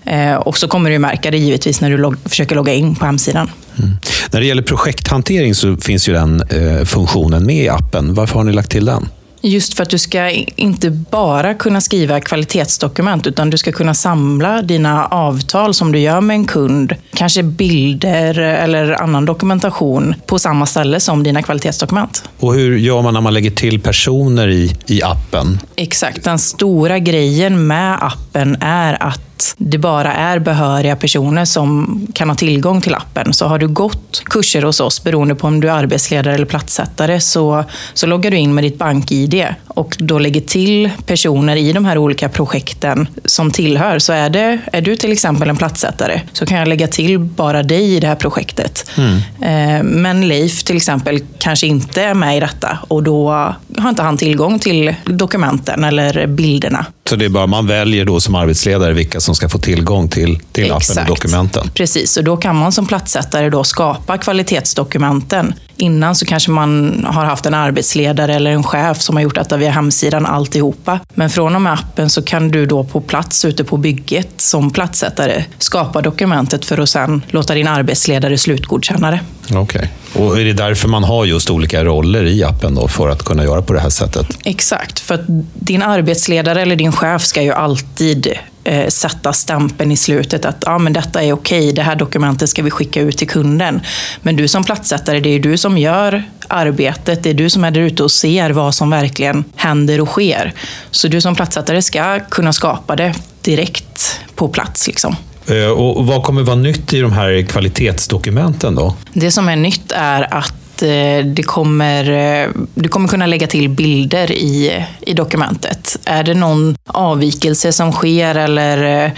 Eh, 0.06 0.36
och 0.36 0.58
så 0.58 0.68
kommer 0.68 0.90
du 0.90 1.00
märka 1.00 1.32
det 1.32 1.38
givetvis 1.38 1.82
när 1.82 1.90
du 1.90 1.98
log 1.98 2.16
försöker 2.26 2.56
logga 2.56 2.74
in 2.74 2.96
på 2.96 3.06
hemsidan. 3.06 3.52
Mm. 3.80 3.92
När 4.32 4.40
det 4.40 4.46
gäller 4.46 4.62
projekthantering 4.62 5.56
så 5.56 5.78
finns 5.78 6.10
ju 6.10 6.14
den 6.14 6.42
eh, 6.42 6.86
funktionen 6.86 7.46
med 7.46 7.64
i 7.64 7.70
appen. 7.70 8.14
Varför 8.14 8.36
har 8.36 8.44
ni 8.44 8.54
lagt 8.54 8.72
till 8.72 8.86
den? 8.86 9.10
Just 9.44 9.74
för 9.74 9.84
att 9.84 9.90
du 9.90 9.98
ska 9.98 10.30
inte 10.56 10.90
bara 10.90 11.54
kunna 11.54 11.82
skriva 11.82 12.20
kvalitetsdokument, 12.20 13.28
utan 13.28 13.50
du 13.50 13.58
ska 13.58 13.72
kunna 13.72 13.94
samla 13.94 14.62
dina 14.62 15.06
avtal 15.06 15.74
som 15.74 15.92
du 15.92 16.00
gör 16.00 16.22
med 16.22 16.34
en 16.34 16.46
kund, 16.46 16.96
kanske 17.14 17.44
bilder 17.44 18.40
eller 18.40 19.02
annan 19.04 19.26
dokumentation 19.26 20.16
på 20.26 20.40
samma 20.40 20.66
ställe 20.66 21.00
som 21.00 21.24
dina 21.24 21.42
kvalitetsdokument. 21.42 22.24
Och 22.40 22.54
hur 22.54 22.78
gör 22.78 23.02
man 23.02 23.14
när 23.14 23.22
man 23.22 23.34
lägger 23.34 23.52
till 23.52 23.80
personer 23.80 24.48
i, 24.48 24.76
i 24.88 25.04
appen? 25.04 25.60
Exakt. 25.76 26.24
Den 26.24 26.40
stora 26.40 27.00
grejen 27.00 27.68
med 27.68 27.98
appen 28.06 28.58
är 28.62 29.04
att 29.04 29.31
det 29.58 29.78
bara 29.78 30.14
är 30.14 30.40
behöriga 30.40 30.96
personer 30.96 31.46
som 31.46 32.02
kan 32.14 32.30
ha 32.30 32.36
tillgång 32.36 32.82
till 32.82 32.96
appen. 32.96 33.34
Så 33.34 33.46
har 33.46 33.60
du 33.60 33.68
gått 33.68 34.24
kurser 34.26 34.62
hos 34.62 34.80
oss, 34.80 35.04
beroende 35.04 35.36
på 35.36 35.48
om 35.48 35.60
du 35.60 35.70
är 35.70 35.74
arbetsledare 35.74 36.36
eller 36.36 36.46
platssättare, 36.46 37.20
så, 37.20 37.64
så 37.94 38.08
loggar 38.08 38.32
du 38.32 38.38
in 38.38 38.54
med 38.54 38.64
ditt 38.64 38.78
bank-id 38.78 39.46
och 39.68 39.98
då 40.00 40.20
lägger 40.20 40.42
till 40.42 40.90
personer 41.06 41.56
i 41.56 41.74
de 41.74 41.86
här 41.86 41.98
olika 41.98 42.30
projekten 42.30 43.08
som 43.26 43.52
tillhör. 43.52 44.00
Så 44.00 44.14
är, 44.14 44.30
det, 44.30 44.60
är 44.72 44.82
du 44.82 44.96
till 44.96 45.12
exempel 45.12 45.50
en 45.50 45.58
platssättare 45.58 46.22
så 46.34 46.46
kan 46.46 46.58
jag 46.58 46.68
lägga 46.68 46.88
till 46.88 47.20
bara 47.20 47.64
dig 47.64 47.96
i 47.96 48.00
det 48.00 48.08
här 48.08 48.16
projektet. 48.16 48.92
Mm. 48.98 49.18
Eh, 49.42 49.84
men 49.84 50.28
Leif 50.28 50.64
till 50.64 50.78
exempel 50.78 51.20
kanske 51.40 51.68
inte 51.68 52.04
är 52.04 52.14
med 52.14 52.38
i 52.38 52.40
detta 52.40 52.78
och 52.88 53.04
då 53.04 53.30
har 53.78 53.90
inte 53.90 54.04
han 54.04 54.18
tillgång 54.18 54.60
till 54.60 54.96
dokumenten 55.06 55.84
eller 55.84 56.28
bilderna. 56.28 56.86
Så 57.12 57.16
det 57.18 57.26
är 57.26 57.30
bara 57.30 57.48
man 57.48 57.68
väljer 57.68 58.06
då 58.06 58.20
som 58.20 58.36
arbetsledare 58.36 58.94
vilka 58.94 59.20
som 59.20 59.36
ska 59.36 59.50
få 59.50 59.58
tillgång 59.58 60.10
till, 60.10 60.40
till 60.52 60.72
appen 60.72 60.98
och 60.98 61.06
dokumenten? 61.08 61.70
Precis, 61.74 62.18
och 62.18 62.24
då 62.24 62.38
kan 62.38 62.56
man 62.56 62.72
som 62.72 62.88
platssättare 62.88 63.50
då 63.50 63.64
skapa 63.64 64.18
kvalitetsdokumenten. 64.18 65.54
Innan 65.82 66.16
så 66.16 66.26
kanske 66.26 66.52
man 66.52 67.04
har 67.10 67.26
haft 67.26 67.46
en 67.46 67.54
arbetsledare 67.54 68.36
eller 68.36 68.52
en 68.52 68.64
chef 68.64 69.02
som 69.02 69.16
har 69.16 69.24
gjort 69.24 69.36
detta 69.36 69.58
via 69.58 69.72
hemsidan 69.72 70.26
alltihopa. 70.26 71.00
Men 71.14 71.30
från 71.30 71.56
och 71.56 71.62
med 71.62 71.74
appen 71.74 72.10
så 72.10 72.22
kan 72.22 72.52
du 72.52 72.66
då 72.66 72.84
på 72.84 73.02
plats 73.02 73.46
ute 73.46 73.64
på 73.64 73.78
bygget 73.78 74.30
som 74.38 74.72
platssättare 74.72 75.44
skapa 75.58 76.02
dokumentet 76.02 76.66
för 76.66 76.78
att 76.78 76.90
sedan 76.90 77.22
låta 77.30 77.54
din 77.54 77.68
arbetsledare 77.68 78.38
slutgodkänna 78.38 79.12
det. 79.12 79.20
Okej. 79.56 79.90
Okay. 80.14 80.24
Och 80.26 80.40
är 80.40 80.46
det 80.46 80.54
därför 80.54 80.88
man 80.88 81.04
har 81.04 81.26
just 81.26 81.50
olika 81.50 81.84
roller 81.84 82.26
i 82.26 82.44
appen 82.44 82.76
då, 82.76 82.88
för 82.88 83.10
att 83.10 83.24
kunna 83.24 83.44
göra 83.44 83.62
på 83.62 83.74
det 83.74 83.80
här 83.80 83.90
sättet? 83.90 84.28
Exakt, 84.44 85.00
för 85.00 85.16
att 85.16 85.22
din 85.54 85.82
arbetsledare 85.82 86.62
eller 86.62 86.76
din 86.76 86.92
chef 86.92 87.26
ska 87.26 87.42
ju 87.42 87.52
alltid 87.52 88.28
eh, 88.64 88.88
sätta 88.88 89.34
stämpeln 89.34 89.92
i 89.92 89.98
slutet 89.98 90.46
att 90.46 90.68
ah, 90.68 90.78
men 90.78 90.94
detta 90.94 91.24
är 91.24 91.34
okej, 91.34 91.74
det 91.74 91.82
här 91.82 91.96
dokumentet 91.96 92.50
ska 92.50 92.64
vi 92.64 92.72
skicka 92.72 93.02
ut 93.02 93.18
till 93.18 93.28
kunden. 93.28 93.82
Men 94.22 94.36
du 94.36 94.48
som 94.48 94.64
platssättare, 94.64 95.20
det 95.20 95.30
är 95.30 95.40
du 95.40 95.58
som 95.58 95.78
gör 95.78 96.24
arbetet, 96.48 97.24
det 97.24 97.30
är 97.30 97.34
du 97.34 97.50
som 97.50 97.64
är 97.64 97.72
där 97.72 97.82
ute 97.82 98.04
och 98.04 98.12
ser 98.12 98.50
vad 98.50 98.76
som 98.76 98.90
verkligen 98.90 99.44
händer 99.56 100.02
och 100.02 100.08
sker. 100.08 100.54
Så 100.92 101.08
du 101.08 101.22
som 101.22 101.36
platssättare 101.36 101.82
ska 101.82 102.20
kunna 102.20 102.54
skapa 102.54 102.96
det 102.96 103.14
direkt 103.42 104.20
på 104.36 104.48
plats. 104.48 104.88
Liksom. 104.88 105.16
Eh, 105.48 105.70
och 105.70 106.06
vad 106.06 106.24
kommer 106.24 106.44
vara 106.44 106.56
nytt 106.56 106.94
i 106.94 107.00
de 107.00 107.12
här 107.12 107.42
kvalitetsdokumenten 107.42 108.76
då? 108.76 108.96
Det 109.14 109.32
som 109.32 109.50
är 109.50 109.56
nytt 109.56 109.92
är 109.92 110.34
att 110.34 110.61
Eh, 110.84 111.26
det 111.26 111.44
kommer, 111.44 112.10
eh, 112.10 112.50
du 112.76 112.90
kommer 112.90 113.08
kunna 113.08 113.26
lägga 113.26 113.48
till 113.48 113.70
bilder 113.70 114.32
i, 114.32 114.86
i 115.02 115.14
dokumentet. 115.14 115.98
Är 116.06 116.24
det 116.24 116.34
någon 116.34 116.76
avvikelse 116.86 117.74
som 117.74 117.92
sker 117.92 118.36
eller 118.36 119.06
eh, 119.06 119.12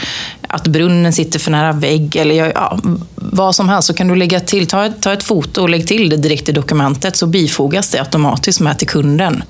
att 0.48 0.67
brunnen 0.67 1.13
sitter 1.13 1.39
för 1.39 1.51
nära 1.51 1.72
vägg 1.72 2.15
eller 2.15 2.36
ja, 2.36 2.79
vad 3.15 3.55
som 3.55 3.70
helst 3.70 3.88
så 3.88 3.93
kan 3.93 4.08
du 4.08 4.15
lägga 4.15 4.39
till, 4.39 4.67
ta, 4.67 4.89
ta 4.89 5.13
ett 5.13 5.23
foto 5.23 5.62
och 5.62 5.69
lägg 5.69 5.88
till 5.88 6.10
det 6.10 6.17
direkt 6.17 6.49
i 6.49 6.52
dokumentet 6.52 7.15
så 7.15 7.28
bifogas 7.28 7.89
det 7.89 7.99
automatiskt 7.99 8.60
med 8.60 8.80
till 8.80 8.88
kunden. 8.88 9.43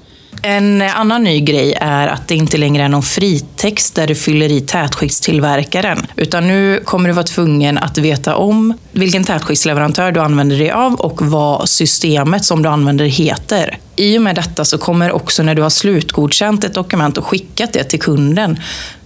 En 0.45 0.81
annan 0.81 1.23
ny 1.23 1.39
grej 1.39 1.73
är 1.81 2.07
att 2.07 2.27
det 2.27 2.35
inte 2.35 2.57
längre 2.57 2.83
är 2.83 2.89
någon 2.89 3.03
fritext 3.03 3.95
där 3.95 4.07
du 4.07 4.15
fyller 4.15 4.51
i 4.51 4.61
tätskiktstillverkaren. 4.61 6.07
Utan 6.15 6.47
nu 6.47 6.81
kommer 6.85 7.09
du 7.09 7.15
vara 7.15 7.25
tvungen 7.25 7.77
att 7.77 7.97
veta 7.97 8.35
om 8.35 8.73
vilken 8.91 9.23
tätskiktsleverantör 9.23 10.11
du 10.11 10.19
använder 10.19 10.57
dig 10.57 10.71
av 10.71 10.93
och 10.93 11.21
vad 11.21 11.69
systemet 11.69 12.45
som 12.45 12.61
du 12.61 12.69
använder 12.69 13.05
heter. 13.05 13.77
I 13.95 14.17
och 14.17 14.21
med 14.21 14.35
detta 14.35 14.65
så 14.65 14.77
kommer 14.77 15.11
också 15.11 15.43
när 15.43 15.55
du 15.55 15.61
har 15.61 15.69
slutgodkänt 15.69 16.63
ett 16.63 16.73
dokument 16.73 17.17
och 17.17 17.25
skickat 17.25 17.73
det 17.73 17.83
till 17.83 17.99
kunden 17.99 18.59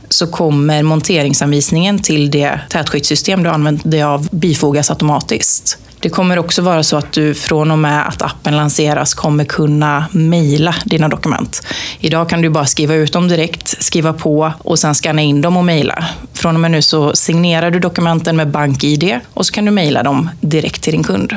så 0.09 0.27
kommer 0.27 0.83
monteringsanvisningen 0.83 1.99
till 1.99 2.31
det 2.31 2.59
tätskyddssystem 2.69 3.43
du 3.43 3.49
använder 3.49 3.89
dig 3.89 4.03
av 4.03 4.27
bifogas 4.31 4.89
automatiskt. 4.89 5.77
Det 5.99 6.09
kommer 6.09 6.39
också 6.39 6.61
vara 6.61 6.83
så 6.83 6.97
att 6.97 7.11
du 7.11 7.33
från 7.33 7.71
och 7.71 7.79
med 7.79 8.07
att 8.07 8.21
appen 8.21 8.57
lanseras 8.57 9.13
kommer 9.13 9.45
kunna 9.45 10.05
mejla 10.11 10.75
dina 10.85 11.07
dokument. 11.07 11.67
Idag 11.99 12.29
kan 12.29 12.41
du 12.41 12.49
bara 12.49 12.65
skriva 12.65 12.93
ut 12.93 13.13
dem 13.13 13.27
direkt, 13.27 13.83
skriva 13.83 14.13
på 14.13 14.53
och 14.59 14.79
sen 14.79 14.95
scanna 14.95 15.21
in 15.21 15.41
dem 15.41 15.57
och 15.57 15.65
mejla. 15.65 16.05
Från 16.33 16.55
och 16.55 16.61
med 16.61 16.71
nu 16.71 16.81
så 16.81 17.15
signerar 17.15 17.71
du 17.71 17.79
dokumenten 17.79 18.35
med 18.35 18.47
BankID 18.47 19.19
och 19.33 19.45
så 19.45 19.53
kan 19.53 19.65
du 19.65 19.71
mejla 19.71 20.03
dem 20.03 20.29
direkt 20.41 20.81
till 20.81 20.93
din 20.93 21.03
kund. 21.03 21.33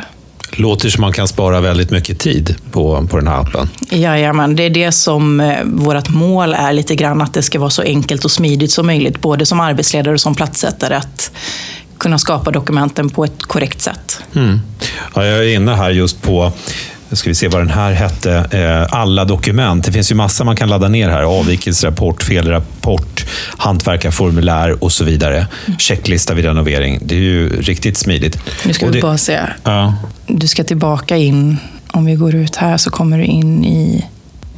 Låter 0.60 0.88
som 0.88 1.00
man 1.00 1.12
kan 1.12 1.28
spara 1.28 1.60
väldigt 1.60 1.90
mycket 1.90 2.18
tid 2.18 2.54
på, 2.70 3.06
på 3.10 3.16
den 3.16 3.28
här 3.28 3.40
appen. 3.40 3.68
Jajamän, 3.90 4.56
det 4.56 4.62
är 4.62 4.70
det 4.70 4.92
som 4.92 5.40
eh, 5.40 5.56
vårt 5.64 6.08
mål 6.08 6.54
är 6.54 6.72
lite 6.72 6.96
grann, 6.96 7.20
att 7.20 7.34
det 7.34 7.42
ska 7.42 7.58
vara 7.58 7.70
så 7.70 7.82
enkelt 7.82 8.24
och 8.24 8.30
smidigt 8.30 8.70
som 8.70 8.86
möjligt, 8.86 9.20
både 9.20 9.46
som 9.46 9.60
arbetsledare 9.60 10.14
och 10.14 10.20
som 10.20 10.34
platssättare, 10.34 10.94
att 10.94 11.30
kunna 11.98 12.18
skapa 12.18 12.50
dokumenten 12.50 13.10
på 13.10 13.24
ett 13.24 13.42
korrekt 13.42 13.80
sätt. 13.80 14.20
Mm. 14.36 14.60
Ja, 15.14 15.24
jag 15.26 15.38
är 15.38 15.54
inne 15.54 15.74
här 15.74 15.90
just 15.90 16.22
på 16.22 16.52
nu 17.10 17.16
ska 17.16 17.30
vi 17.30 17.34
se 17.34 17.48
vad 17.48 17.60
den 17.60 17.70
här 17.70 17.92
hette. 17.92 18.32
Eh, 18.50 19.00
alla 19.00 19.24
dokument. 19.24 19.84
Det 19.84 19.92
finns 19.92 20.10
ju 20.10 20.14
massa 20.14 20.44
man 20.44 20.56
kan 20.56 20.68
ladda 20.68 20.88
ner 20.88 21.08
här. 21.08 21.22
Avvikelserapport, 21.22 22.22
felrapport, 22.22 23.26
hantverkarformulär 23.56 24.84
och 24.84 24.92
så 24.92 25.04
vidare. 25.04 25.46
Checklista 25.78 26.34
vid 26.34 26.44
renovering. 26.44 26.98
Det 27.02 27.14
är 27.14 27.20
ju 27.20 27.62
riktigt 27.62 27.96
smidigt. 27.96 28.38
Nu 28.64 28.72
ska 28.72 28.86
och 28.86 28.92
vi 28.92 28.96
det, 28.96 29.02
bara 29.02 29.18
se. 29.18 29.40
Ja. 29.64 29.94
Du 30.26 30.48
ska 30.48 30.64
tillbaka 30.64 31.16
in. 31.16 31.56
Om 31.92 32.04
vi 32.04 32.14
går 32.14 32.34
ut 32.34 32.56
här 32.56 32.76
så 32.76 32.90
kommer 32.90 33.18
du 33.18 33.24
in 33.24 33.64
i 33.64 34.04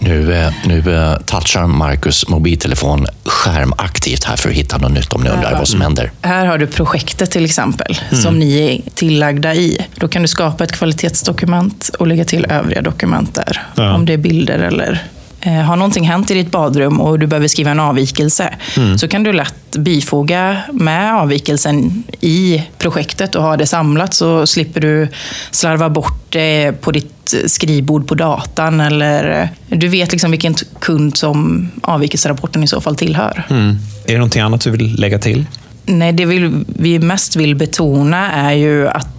nu, 0.03 0.35
eh, 0.35 0.53
nu 0.65 0.95
eh, 0.95 1.17
touchar 1.17 1.67
Marcus 1.67 2.29
mobiltelefon 2.29 3.07
skärmaktivt 3.25 4.25
här 4.25 4.37
för 4.37 4.49
att 4.49 4.55
hitta 4.55 4.79
något 4.79 4.93
nytt 4.93 5.13
om 5.13 5.23
ni 5.23 5.31
undrar 5.31 5.59
vad 5.59 5.69
som 5.69 5.81
händer. 5.81 6.11
Här 6.23 6.47
har 6.47 6.59
du 6.59 6.67
projektet 6.67 7.31
till 7.31 7.45
exempel, 7.45 7.99
mm. 8.11 8.23
som 8.23 8.39
ni 8.39 8.61
är 8.61 8.91
tillagda 8.95 9.55
i. 9.55 9.87
Då 9.95 10.09
kan 10.09 10.23
du 10.23 10.29
skapa 10.29 10.65
ett 10.65 10.73
kvalitetsdokument 10.73 11.91
och 11.99 12.07
lägga 12.07 12.25
till 12.25 12.47
övriga 12.51 12.83
dokument 12.83 13.35
där. 13.35 13.63
Ja. 13.75 13.95
Om 13.95 14.07
det 14.07 14.13
är 14.13 14.19
bilder 14.19 14.59
eller 14.59 15.03
har 15.51 15.77
någonting 15.77 16.05
hänt 16.05 16.31
i 16.31 16.35
ditt 16.35 16.51
badrum 16.51 17.01
och 17.01 17.19
du 17.19 17.27
behöver 17.27 17.49
skriva 17.49 17.71
en 17.71 17.81
avvikelse, 17.81 18.55
mm. 18.77 18.99
så 18.99 19.09
kan 19.09 19.23
du 19.23 19.33
lätt 19.33 19.77
bifoga 19.77 20.57
med 20.73 21.15
avvikelsen 21.15 22.05
i 22.21 22.63
projektet 22.79 23.35
och 23.35 23.43
ha 23.43 23.57
det 23.57 23.67
samlat 23.67 24.15
så 24.15 24.47
slipper 24.47 24.81
du 24.81 25.09
slarva 25.51 25.91
bort 25.91 26.23
det 26.29 26.73
på 26.81 26.91
ditt 26.91 27.35
skrivbord 27.47 28.09
på 28.09 28.15
datan. 28.15 28.81
Eller, 28.81 29.49
du 29.69 29.89
vet 29.89 30.13
liksom 30.13 30.31
vilken 30.31 30.55
kund 30.81 31.17
som 31.17 31.71
avvikelserapporten 31.83 32.63
i 32.63 32.67
så 32.67 32.81
fall 32.81 32.97
tillhör. 32.97 33.47
Mm. 33.51 33.77
Är 34.07 34.13
det 34.13 34.19
någonting 34.19 34.43
annat 34.43 34.61
du 34.61 34.71
vill 34.71 35.01
lägga 35.01 35.19
till? 35.19 35.47
Nej, 35.85 36.13
det 36.13 36.25
vill, 36.25 36.65
vi 36.67 36.99
mest 36.99 37.37
vill 37.37 37.55
betona 37.55 38.33
är 38.33 38.53
ju 38.53 38.89
att 38.89 39.12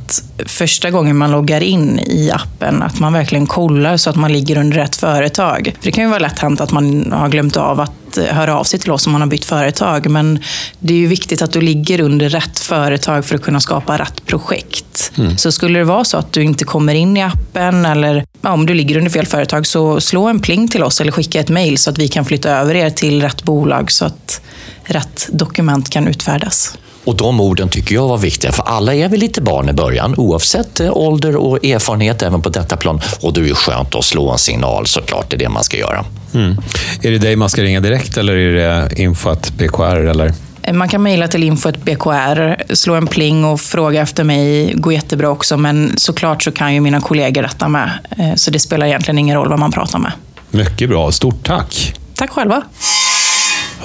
första 0.45 0.91
gången 0.91 1.17
man 1.17 1.32
loggar 1.32 1.63
in 1.63 1.99
i 1.99 2.32
appen, 2.32 2.84
att 2.84 2.99
man 2.99 3.13
verkligen 3.13 3.47
kollar 3.47 3.97
så 3.97 4.10
att 4.10 4.15
man 4.15 4.34
ligger 4.34 4.58
under 4.58 4.78
rätt 4.78 4.95
företag. 4.95 5.73
För 5.80 5.84
det 5.84 5.91
kan 5.91 6.04
ju 6.04 6.10
vara 6.10 6.19
lätt 6.19 6.39
hänt 6.39 6.62
att 6.62 6.71
man 6.71 7.12
har 7.12 7.30
glömt 7.30 7.58
av 7.58 7.80
att 7.80 8.17
höra 8.17 8.60
av 8.60 8.63
sig 8.63 8.80
till 8.80 8.91
oss 8.91 9.08
om 9.08 9.12
man 9.12 9.21
har 9.21 9.28
bytt 9.28 9.45
företag. 9.45 10.10
Men 10.10 10.39
det 10.80 10.93
är 10.93 10.97
ju 10.97 11.08
viktigt 11.08 11.41
att 11.41 11.52
du 11.52 11.62
ligger 11.62 12.02
under 12.02 12.30
rätt 12.30 12.60
företag 12.60 13.26
för 13.26 13.36
att 13.36 13.41
kunna 13.41 13.60
skapa 13.60 13.97
rätt 13.97 14.26
projekt. 14.26 15.12
Mm. 15.17 15.38
Så 15.38 15.52
skulle 15.52 15.80
det 15.80 15.86
vara 15.86 16.04
så 16.04 16.17
att 16.17 16.34
du 16.34 16.43
inte 16.43 16.65
kommer 16.65 16.93
in 16.93 17.17
i 17.17 17.21
appen 17.21 17.86
eller 17.86 18.26
ja, 18.41 18.52
om 18.52 18.65
du 18.65 18.73
ligger 18.73 18.97
under 18.97 19.12
fel 19.12 19.26
företag, 19.26 19.67
så 19.67 20.02
slå 20.02 20.28
en 20.28 20.39
pling 20.39 20.67
till 20.67 20.84
oss 20.84 21.02
eller 21.02 21.12
skicka 21.12 21.39
ett 21.39 21.49
mejl 21.49 21.78
så 21.78 21.89
att 21.89 21.97
vi 21.97 22.08
kan 22.08 22.26
flytta 22.26 22.49
över 22.49 22.76
er 22.76 22.89
till 22.89 23.21
rätt 23.21 23.43
bolag 23.43 23.91
så 23.91 24.06
att 24.06 24.41
rätt 24.84 25.30
dokument 25.32 25.89
kan 25.89 26.08
utfärdas. 26.08 26.78
Och 27.03 27.15
de 27.15 27.41
orden 27.41 27.69
tycker 27.69 27.95
jag 27.95 28.07
var 28.07 28.17
viktiga, 28.17 28.51
för 28.51 28.63
alla 28.63 28.93
är 28.93 29.09
väl 29.09 29.19
lite 29.19 29.41
barn 29.41 29.69
i 29.69 29.73
början, 29.73 30.15
oavsett 30.17 30.79
eh, 30.79 30.97
ålder 30.97 31.35
och 31.35 31.65
erfarenhet 31.65 32.21
även 32.21 32.41
på 32.41 32.49
detta 32.49 32.77
plan. 32.77 33.01
Och 33.21 33.33
det 33.33 33.41
är 33.41 33.45
ju 33.45 33.55
skönt 33.55 33.95
att 33.95 34.05
slå 34.05 34.31
en 34.31 34.37
signal 34.37 34.87
såklart, 34.87 35.25
det 35.29 35.35
är 35.35 35.39
det 35.39 35.49
man 35.49 35.63
ska 35.63 35.77
göra. 35.77 36.05
Mm. 36.33 36.57
Är 37.01 37.11
det 37.11 37.17
dig 37.17 37.35
man 37.35 37.49
ska 37.49 37.63
ringa 37.63 37.79
direkt 37.79 38.17
eller 38.17 38.35
är 38.35 38.53
det 38.53 39.01
info.bkr? 39.01 39.95
Eller? 39.95 40.33
Man 40.73 40.89
kan 40.89 41.03
mejla 41.03 41.27
till 41.27 41.43
info.bkr, 41.43 42.73
slå 42.75 42.95
en 42.95 43.07
pling 43.07 43.45
och 43.45 43.61
fråga 43.61 44.01
efter 44.01 44.23
mig. 44.23 44.73
går 44.73 44.93
jättebra 44.93 45.29
också, 45.29 45.57
men 45.57 45.91
såklart 45.97 46.43
så 46.43 46.51
kan 46.51 46.73
ju 46.73 46.79
mina 46.79 47.01
kollegor 47.01 47.41
detta 47.41 47.67
med. 47.67 47.89
Eh, 48.17 48.35
så 48.35 48.51
det 48.51 48.59
spelar 48.59 48.87
egentligen 48.87 49.17
ingen 49.17 49.37
roll 49.37 49.49
vad 49.49 49.59
man 49.59 49.71
pratar 49.71 49.99
med. 49.99 50.11
Mycket 50.51 50.89
bra, 50.89 51.11
stort 51.11 51.45
tack! 51.45 51.93
Tack 52.15 52.29
själva. 52.29 52.61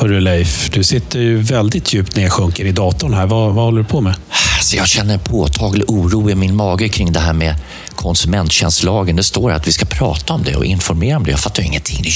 Hörru 0.00 0.20
Leif, 0.20 0.70
du 0.70 0.84
sitter 0.84 1.20
ju 1.20 1.36
väldigt 1.36 1.94
djupt 1.94 2.16
nedsjunken 2.16 2.66
i 2.66 2.72
datorn 2.72 3.14
här. 3.14 3.26
Vad, 3.26 3.54
vad 3.54 3.64
håller 3.64 3.82
du 3.82 3.88
på 3.88 4.00
med? 4.00 4.14
Alltså 4.56 4.76
jag 4.76 4.88
känner 4.88 5.14
en 5.14 5.20
påtaglig 5.20 5.90
oro 5.90 6.30
i 6.30 6.34
min 6.34 6.56
mage 6.56 6.88
kring 6.88 7.12
det 7.12 7.20
här 7.20 7.32
med 7.32 7.54
konsumenttjänstlagen. 7.94 9.16
Det 9.16 9.22
står 9.22 9.52
att 9.52 9.68
vi 9.68 9.72
ska 9.72 9.86
prata 9.86 10.34
om 10.34 10.42
det 10.42 10.56
och 10.56 10.64
informera 10.64 11.16
om 11.16 11.24
det. 11.24 11.30
Jag 11.30 11.40
fattar 11.40 11.62
ingenting. 11.62 12.02
Det 12.02 12.08
är 12.08 12.12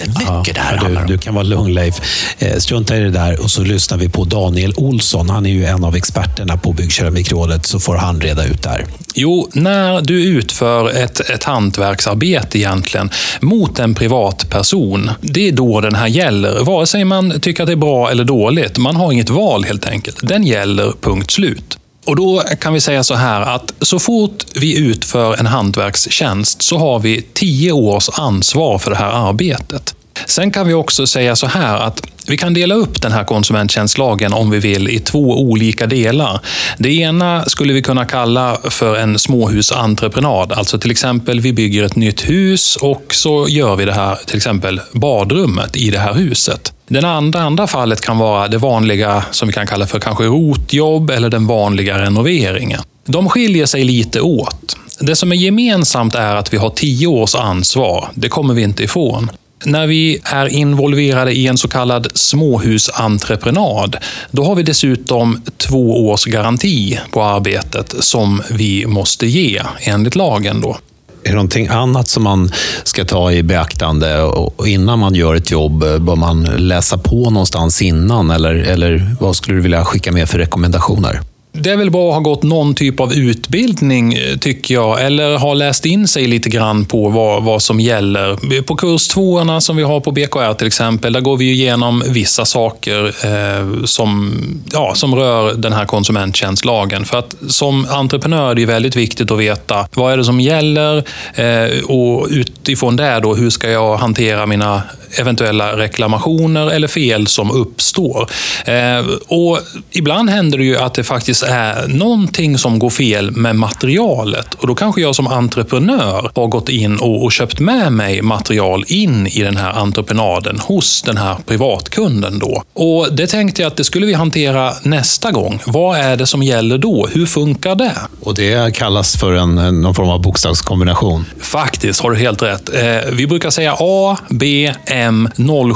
jättemycket 0.00 0.54
det 0.54 0.60
här 0.60 0.76
du, 0.76 0.82
handlar 0.82 1.00
om. 1.02 1.06
du 1.06 1.18
kan 1.18 1.34
vara 1.34 1.44
lugn 1.44 1.74
Leif. 1.74 1.94
Eh, 2.38 2.56
strunta 2.56 2.96
i 2.96 3.00
det 3.00 3.10
där 3.10 3.42
och 3.42 3.50
så 3.50 3.62
lyssnar 3.62 3.98
vi 3.98 4.08
på 4.08 4.24
Daniel 4.24 4.74
Olsson. 4.76 5.30
Han 5.30 5.46
är 5.46 5.50
ju 5.50 5.64
en 5.64 5.84
av 5.84 5.96
experterna 5.96 6.56
på 6.56 6.72
Byggkeramikrådet 6.72 7.66
så 7.66 7.80
får 7.80 7.96
han 7.96 8.20
reda 8.20 8.44
ut 8.44 8.62
det 8.62 8.68
här. 8.68 8.86
Jo, 9.14 9.48
när 9.52 10.00
du 10.00 10.24
utför 10.24 10.90
ett, 10.90 11.20
ett 11.20 11.44
hantverksarbete 11.44 12.58
egentligen 12.58 13.10
mot 13.40 13.78
en 13.78 13.94
privatperson, 13.94 15.10
det 15.20 15.48
är 15.48 15.52
då 15.52 15.80
den 15.80 15.94
här 15.94 16.06
gäller. 16.06 16.64
Vare 16.64 16.86
sig 16.86 17.04
man 17.04 17.40
tycker 17.40 17.62
att 17.62 17.66
det 17.66 17.72
är 17.72 17.76
bra 17.76 18.10
eller 18.10 18.24
dåligt. 18.24 18.78
Man 18.78 18.96
har 18.96 19.12
inget 19.12 19.30
val 19.30 19.64
helt 19.64 19.86
enkelt. 19.86 20.18
Den 20.22 20.44
gäller, 20.44 20.92
punkt 21.00 21.30
slut. 21.30 21.78
Och 22.04 22.16
då 22.16 22.42
kan 22.60 22.74
vi 22.74 22.80
säga 22.80 23.04
så 23.04 23.14
här 23.14 23.40
att 23.40 23.72
så 23.80 23.98
fort 23.98 24.44
vi 24.54 24.78
utför 24.78 25.34
en 25.34 25.46
hantverkstjänst 25.46 26.62
så 26.62 26.78
har 26.78 26.98
vi 26.98 27.22
tio 27.22 27.72
års 27.72 28.08
ansvar 28.12 28.78
för 28.78 28.90
det 28.90 28.96
här 28.96 29.28
arbetet. 29.28 29.94
Sen 30.26 30.50
kan 30.50 30.66
vi 30.66 30.74
också 30.74 31.06
säga 31.06 31.36
så 31.36 31.46
här 31.46 31.78
att 31.78 32.02
vi 32.28 32.36
kan 32.36 32.54
dela 32.54 32.74
upp 32.74 33.02
den 33.02 33.12
här 33.12 33.24
konsumenttjänstlagen 33.24 34.32
om 34.32 34.50
vi 34.50 34.58
vill 34.58 34.88
i 34.88 34.98
två 34.98 35.40
olika 35.40 35.86
delar. 35.86 36.40
Det 36.78 36.92
ena 36.92 37.44
skulle 37.44 37.72
vi 37.72 37.82
kunna 37.82 38.04
kalla 38.04 38.58
för 38.64 38.96
en 38.96 39.18
småhusentreprenad. 39.18 40.52
Alltså 40.52 40.78
till 40.78 40.90
exempel 40.90 41.40
vi 41.40 41.52
bygger 41.52 41.84
ett 41.84 41.96
nytt 41.96 42.28
hus 42.28 42.76
och 42.76 43.14
så 43.14 43.46
gör 43.48 43.76
vi 43.76 43.84
det 43.84 43.92
här, 43.92 44.18
till 44.26 44.36
exempel 44.36 44.80
badrummet 44.92 45.76
i 45.76 45.90
det 45.90 45.98
här 45.98 46.14
huset. 46.14 46.72
Det 46.88 47.08
andra, 47.08 47.42
andra 47.42 47.66
fallet 47.66 48.00
kan 48.00 48.18
vara 48.18 48.48
det 48.48 48.58
vanliga 48.58 49.24
som 49.30 49.48
vi 49.48 49.54
kan 49.54 49.66
kalla 49.66 49.86
för 49.86 50.00
kanske 50.00 50.24
rotjobb 50.24 51.10
eller 51.10 51.28
den 51.28 51.46
vanliga 51.46 51.98
renoveringen. 51.98 52.80
De 53.06 53.28
skiljer 53.28 53.66
sig 53.66 53.84
lite 53.84 54.20
åt. 54.20 54.76
Det 55.00 55.16
som 55.16 55.32
är 55.32 55.36
gemensamt 55.36 56.14
är 56.14 56.36
att 56.36 56.52
vi 56.52 56.56
har 56.56 56.70
tio 56.70 57.06
års 57.06 57.34
ansvar. 57.34 58.08
Det 58.14 58.28
kommer 58.28 58.54
vi 58.54 58.62
inte 58.62 58.84
ifrån. 58.84 59.30
När 59.64 59.86
vi 59.86 60.20
är 60.24 60.46
involverade 60.46 61.32
i 61.32 61.46
en 61.46 61.58
så 61.58 61.68
kallad 61.68 62.08
småhusentreprenad, 62.14 63.96
då 64.30 64.44
har 64.44 64.54
vi 64.54 64.62
dessutom 64.62 65.42
två 65.56 66.08
års 66.08 66.24
garanti 66.24 66.98
på 67.10 67.22
arbetet 67.22 67.94
som 68.00 68.42
vi 68.50 68.86
måste 68.86 69.26
ge 69.26 69.62
enligt 69.80 70.14
lagen. 70.14 70.60
Då. 70.60 70.76
Är 71.24 71.28
det 71.28 71.34
någonting 71.34 71.68
annat 71.68 72.08
som 72.08 72.22
man 72.22 72.50
ska 72.84 73.04
ta 73.04 73.32
i 73.32 73.42
beaktande 73.42 74.22
och 74.22 74.68
innan 74.68 74.98
man 74.98 75.14
gör 75.14 75.34
ett 75.34 75.50
jobb? 75.50 75.80
Bör 75.80 76.16
man 76.16 76.42
läsa 76.44 76.98
på 76.98 77.30
någonstans 77.30 77.82
innan 77.82 78.30
eller, 78.30 78.54
eller 78.54 79.16
vad 79.20 79.36
skulle 79.36 79.56
du 79.56 79.62
vilja 79.62 79.84
skicka 79.84 80.12
med 80.12 80.28
för 80.28 80.38
rekommendationer? 80.38 81.20
Det 81.54 81.70
är 81.70 81.76
väl 81.76 81.90
bra 81.90 82.08
att 82.08 82.14
ha 82.14 82.20
gått 82.20 82.42
någon 82.42 82.74
typ 82.74 83.00
av 83.00 83.12
utbildning, 83.12 84.14
eh, 84.14 84.36
tycker 84.36 84.74
jag, 84.74 85.02
eller 85.02 85.36
ha 85.36 85.54
läst 85.54 85.86
in 85.86 86.08
sig 86.08 86.26
lite 86.26 86.48
grann 86.48 86.84
på 86.84 87.08
vad, 87.08 87.42
vad 87.42 87.62
som 87.62 87.80
gäller. 87.80 88.62
På 88.62 88.76
kurs 88.76 89.08
tvåorna 89.08 89.60
som 89.60 89.76
vi 89.76 89.82
har 89.82 90.00
på 90.00 90.10
BKR 90.10 90.54
till 90.54 90.66
exempel, 90.66 91.12
där 91.12 91.20
går 91.20 91.36
vi 91.36 91.52
igenom 91.52 92.02
vissa 92.08 92.44
saker 92.44 93.04
eh, 93.06 93.84
som, 93.84 94.34
ja, 94.72 94.94
som 94.94 95.14
rör 95.14 95.54
den 95.54 95.72
här 95.72 95.84
konsumenttjänstlagen. 95.84 97.04
För 97.04 97.18
att 97.18 97.34
som 97.48 97.86
entreprenör 97.90 98.50
är 98.50 98.54
det 98.54 98.66
väldigt 98.66 98.96
viktigt 98.96 99.30
att 99.30 99.38
veta 99.38 99.88
vad 99.94 100.12
är 100.12 100.16
det 100.16 100.24
som 100.24 100.40
gäller 100.40 101.04
eh, 101.34 101.84
och 101.84 102.26
utifrån 102.30 102.96
det 102.96 103.20
då, 103.20 103.34
hur 103.34 103.50
ska 103.50 103.70
jag 103.70 103.96
hantera 103.96 104.46
mina 104.46 104.82
eventuella 105.18 105.76
reklamationer 105.76 106.70
eller 106.70 106.88
fel 106.88 107.26
som 107.26 107.50
uppstår. 107.50 108.30
Eh, 108.64 109.06
och 109.26 109.58
ibland 109.90 110.30
händer 110.30 110.58
det 110.58 110.64
ju 110.64 110.76
att 110.76 110.94
det 110.94 111.04
faktiskt 111.04 111.42
är 111.42 111.88
någonting 111.88 112.58
som 112.58 112.78
går 112.78 112.90
fel 112.90 113.30
med 113.30 113.56
materialet. 113.56 114.54
Och 114.54 114.66
då 114.66 114.74
kanske 114.74 115.00
jag 115.00 115.14
som 115.14 115.26
entreprenör 115.26 116.30
har 116.34 116.46
gått 116.46 116.68
in 116.68 116.98
och, 116.98 117.24
och 117.24 117.32
köpt 117.32 117.60
med 117.60 117.92
mig 117.92 118.22
material 118.22 118.84
in 118.88 119.26
i 119.26 119.42
den 119.42 119.56
här 119.56 119.72
entreprenaden 119.72 120.58
hos 120.58 121.02
den 121.02 121.16
här 121.16 121.36
privatkunden. 121.46 122.38
Då. 122.38 122.62
Och 122.72 123.12
Det 123.12 123.26
tänkte 123.26 123.62
jag 123.62 123.66
att 123.70 123.76
det 123.76 123.84
skulle 123.84 124.06
vi 124.06 124.14
hantera 124.14 124.72
nästa 124.82 125.30
gång. 125.30 125.60
Vad 125.66 125.98
är 125.98 126.16
det 126.16 126.26
som 126.26 126.42
gäller 126.42 126.78
då? 126.78 127.08
Hur 127.12 127.26
funkar 127.26 127.74
det? 127.74 127.96
Och 128.20 128.34
det 128.34 128.74
kallas 128.74 129.16
för 129.16 129.32
en, 129.32 129.80
någon 129.80 129.94
form 129.94 130.08
av 130.08 130.22
bokstavskombination? 130.22 131.24
Faktiskt, 131.40 132.00
har 132.00 132.10
du 132.10 132.16
helt 132.16 132.42
rätt. 132.42 132.74
Eh, 132.74 133.12
vi 133.12 133.26
brukar 133.26 133.50
säga 133.50 133.76
A, 133.78 134.16
B, 134.28 134.72
M, 134.86 135.01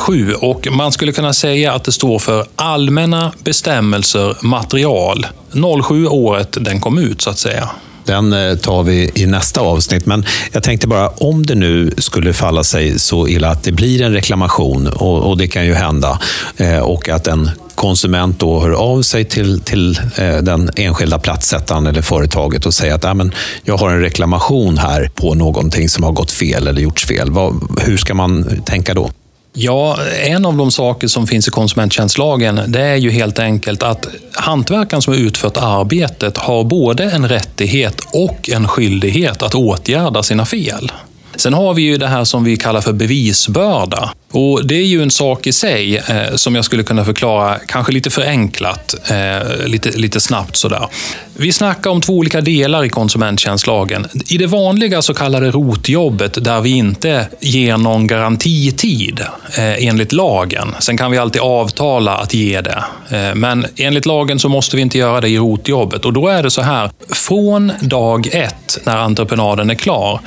07 0.07 0.35
och 0.35 0.69
man 0.71 0.93
skulle 0.93 1.13
kunna 1.13 1.33
säga 1.33 1.73
att 1.73 1.85
det 1.85 1.93
står 1.93 2.19
för 2.19 2.47
allmänna 2.57 3.33
bestämmelser 3.45 4.37
material. 4.41 5.27
07 5.89 6.07
året 6.07 6.57
den 6.61 6.81
kom 6.81 6.99
ut 6.99 7.23
så 7.23 7.31
att 7.31 7.39
säga. 7.39 7.71
Den 8.07 8.33
eh, 8.33 8.57
tar 8.57 8.83
vi 8.83 9.11
i 9.15 9.27
nästa 9.27 9.61
avsnitt. 9.61 10.07
Men 10.07 10.25
jag 10.53 10.63
tänkte 10.63 10.87
bara, 10.87 11.09
om 11.09 11.47
det 11.47 11.55
nu 11.55 11.91
skulle 11.99 12.33
falla 12.33 12.65
sig 12.65 12.99
så 12.99 13.29
illa 13.29 13.51
att 13.51 13.63
det 13.63 13.73
blir 13.73 14.03
en 14.03 14.13
reklamation, 14.13 14.87
och, 14.87 15.31
och 15.31 15.37
det 15.37 15.49
kan 15.49 15.67
ju 15.67 15.75
hända, 15.75 16.21
eh, 16.57 16.79
och 16.79 17.09
att 17.09 17.27
en 17.27 17.51
konsument 17.77 18.41
då 18.41 18.61
hör 18.61 18.71
av 18.71 19.03
sig 19.03 19.25
till, 19.25 19.61
till 19.61 19.99
eh, 20.17 20.37
den 20.37 20.71
enskilda 20.77 21.19
platssättaren 21.19 21.87
eller 21.87 22.03
företaget 22.03 22.67
och 22.67 22.75
säger 22.75 22.95
att 22.95 23.17
men 23.17 23.33
jag 23.65 23.77
har 23.77 23.91
en 23.91 24.01
reklamation 24.01 24.79
här 24.79 25.11
på 25.15 25.35
någonting 25.35 25.89
som 25.89 26.05
har 26.05 26.13
gått 26.13 26.31
fel 26.31 26.67
eller 26.67 26.83
gjorts 26.83 27.07
fel. 27.07 27.31
Vad, 27.31 27.81
hur 27.81 27.97
ska 27.97 28.15
man 28.15 28.63
tänka 28.65 28.95
då? 28.95 29.11
Ja, 29.59 29.99
en 30.25 30.47
av 30.47 30.57
de 30.57 30.71
saker 30.71 31.09
som 31.09 31.27
finns 31.27 31.49
i 31.49 31.51
konsumenttjänstlagen 31.51 32.61
det 32.67 32.81
är 32.81 32.97
ju 32.97 33.11
helt 33.11 33.39
enkelt 33.39 33.83
att 33.83 34.07
hantverkaren 34.33 35.03
som 35.03 35.13
har 35.13 35.21
utfört 35.21 35.57
arbetet 35.57 36.39
har 36.39 36.65
både 36.65 37.05
en 37.05 37.29
rättighet 37.29 38.01
och 38.13 38.51
en 38.51 38.69
skyldighet 38.69 39.43
att 39.43 39.55
åtgärda 39.55 40.23
sina 40.23 40.45
fel. 40.45 40.93
Sen 41.37 41.55
har 41.55 41.75
vi 41.75 41.83
ju 41.83 41.97
det 41.97 42.09
här 42.09 42.25
som 42.25 42.45
vi 42.45 42.57
kallar 42.57 42.81
för 42.81 42.93
bevisbörda. 42.93 44.13
Och 44.33 44.67
Det 44.67 44.75
är 44.75 44.85
ju 44.85 45.03
en 45.03 45.11
sak 45.11 45.47
i 45.47 45.53
sig 45.53 45.97
eh, 45.97 46.35
som 46.35 46.55
jag 46.55 46.65
skulle 46.65 46.83
kunna 46.83 47.05
förklara, 47.05 47.59
kanske 47.67 47.93
lite 47.93 48.11
förenklat, 48.11 48.95
eh, 49.11 49.67
lite, 49.67 49.91
lite 49.91 50.21
snabbt 50.21 50.57
sådär. 50.57 50.89
Vi 51.39 51.53
snackar 51.53 51.91
om 51.91 52.01
två 52.01 52.13
olika 52.13 52.41
delar 52.41 52.85
i 52.85 52.89
konsumenttjänstlagen. 52.89 54.07
I 54.29 54.39
det 54.39 54.47
vanliga 54.47 55.03
så 55.03 55.15
kallade 55.15 55.51
rotjobbet, 55.51 56.45
där 56.45 56.61
vi 56.61 56.71
inte 56.71 57.29
ger 57.41 57.77
någon 57.77 58.07
garantitid 58.07 59.21
eh, 59.59 59.87
enligt 59.87 60.13
lagen. 60.13 60.75
Sen 60.79 60.97
kan 60.97 61.11
vi 61.11 61.19
alltid 61.19 61.43
avtala 61.43 62.17
att 62.17 62.35
ge 62.35 62.61
det. 62.61 62.85
Eh, 63.11 63.35
men 63.35 63.67
enligt 63.77 64.07
lagen 64.07 64.39
så 64.39 64.49
måste 64.49 64.77
vi 64.77 64.83
inte 64.83 64.99
göra 64.99 65.21
det 65.21 65.29
i 65.29 65.39
rotjobbet. 65.39 66.05
Och 66.05 66.13
då 66.13 66.29
är 66.29 66.43
det 66.43 66.51
så 66.51 66.63
här, 66.63 66.91
från 67.09 67.73
dag 67.81 68.29
ett 68.33 68.79
när 68.85 68.97
entreprenaden 68.97 69.71
är 69.71 69.75
klar, 69.75 70.21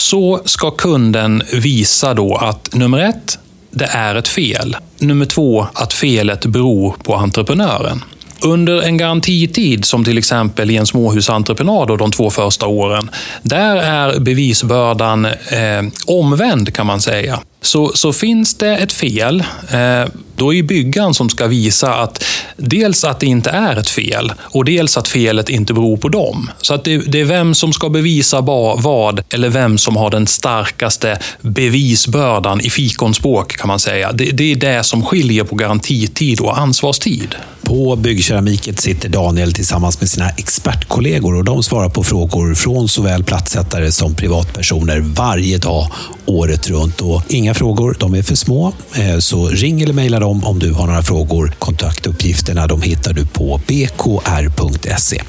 så 0.00 0.40
ska 0.44 0.70
kunden 0.70 1.42
visa 1.52 2.14
då 2.14 2.36
att 2.36 2.74
nummer 2.74 2.98
ett, 2.98 3.38
det 3.70 3.84
är 3.84 4.14
ett 4.14 4.28
fel. 4.28 4.76
Nummer 4.98 5.26
två, 5.26 5.66
att 5.74 5.92
felet 5.92 6.46
beror 6.46 6.94
på 7.02 7.14
entreprenören. 7.14 8.04
Under 8.42 8.82
en 8.82 8.96
garantitid, 8.96 9.84
som 9.84 10.04
till 10.04 10.18
exempel 10.18 10.70
i 10.70 10.76
en 10.76 10.86
småhusentreprenad 10.86 11.98
de 11.98 12.10
två 12.10 12.30
första 12.30 12.66
åren, 12.66 13.10
där 13.42 13.76
är 13.76 14.20
bevisbördan 14.20 15.24
eh, 15.24 15.82
omvänd 16.06 16.74
kan 16.74 16.86
man 16.86 17.00
säga. 17.00 17.40
Så, 17.62 17.92
så 17.94 18.12
finns 18.12 18.54
det 18.54 18.76
ett 18.76 18.92
fel, 18.92 19.44
eh, 19.70 20.04
då 20.40 20.54
är 20.54 20.62
byggaren 20.62 21.14
som 21.14 21.28
ska 21.28 21.46
visa 21.46 21.94
att 21.94 22.24
dels 22.56 23.04
att 23.04 23.20
det 23.20 23.26
inte 23.26 23.50
är 23.50 23.76
ett 23.76 23.90
fel 23.90 24.32
och 24.40 24.64
dels 24.64 24.96
att 24.96 25.08
felet 25.08 25.48
inte 25.48 25.74
beror 25.74 25.96
på 25.96 26.08
dem. 26.08 26.50
Så 26.62 26.74
att 26.74 26.84
det, 26.84 26.98
det 26.98 27.20
är 27.20 27.24
vem 27.24 27.54
som 27.54 27.72
ska 27.72 27.88
bevisa 27.88 28.40
vad 28.40 29.22
eller 29.34 29.48
vem 29.48 29.78
som 29.78 29.96
har 29.96 30.10
den 30.10 30.26
starkaste 30.26 31.18
bevisbördan 31.40 32.60
i 32.60 32.70
fikonspråk 32.70 33.56
kan 33.56 33.68
man 33.68 33.80
säga. 33.80 34.12
Det, 34.12 34.24
det 34.24 34.52
är 34.52 34.56
det 34.56 34.84
som 34.84 35.04
skiljer 35.04 35.44
på 35.44 35.54
garantitid 35.54 36.40
och 36.40 36.58
ansvarstid. 36.58 37.34
På 37.62 37.96
Byggkeramiket 37.96 38.80
sitter 38.80 39.08
Daniel 39.08 39.52
tillsammans 39.52 40.00
med 40.00 40.08
sina 40.08 40.28
expertkollegor 40.28 41.34
och 41.34 41.44
de 41.44 41.62
svarar 41.62 41.88
på 41.88 42.04
frågor 42.04 42.54
från 42.54 42.88
såväl 42.88 43.24
platssättare 43.24 43.92
som 43.92 44.14
privatpersoner 44.14 45.00
varje 45.00 45.58
dag, 45.58 45.92
året 46.26 46.68
runt. 46.70 47.00
Och 47.00 47.22
inga 47.28 47.49
frågor, 47.54 47.96
de 48.00 48.14
är 48.14 48.22
för 48.22 48.34
små, 48.34 48.72
eh, 48.94 49.18
så 49.18 49.48
ring 49.48 49.82
eller 49.82 49.92
mejla 49.92 50.20
dem 50.20 50.44
om 50.44 50.58
du 50.58 50.72
har 50.72 50.86
några 50.86 51.02
frågor. 51.02 51.52
Kontaktuppgifterna 51.58 52.66
de 52.66 52.82
hittar 52.82 53.12
du 53.12 53.26
på 53.26 53.60
bkr.se. 53.66 55.22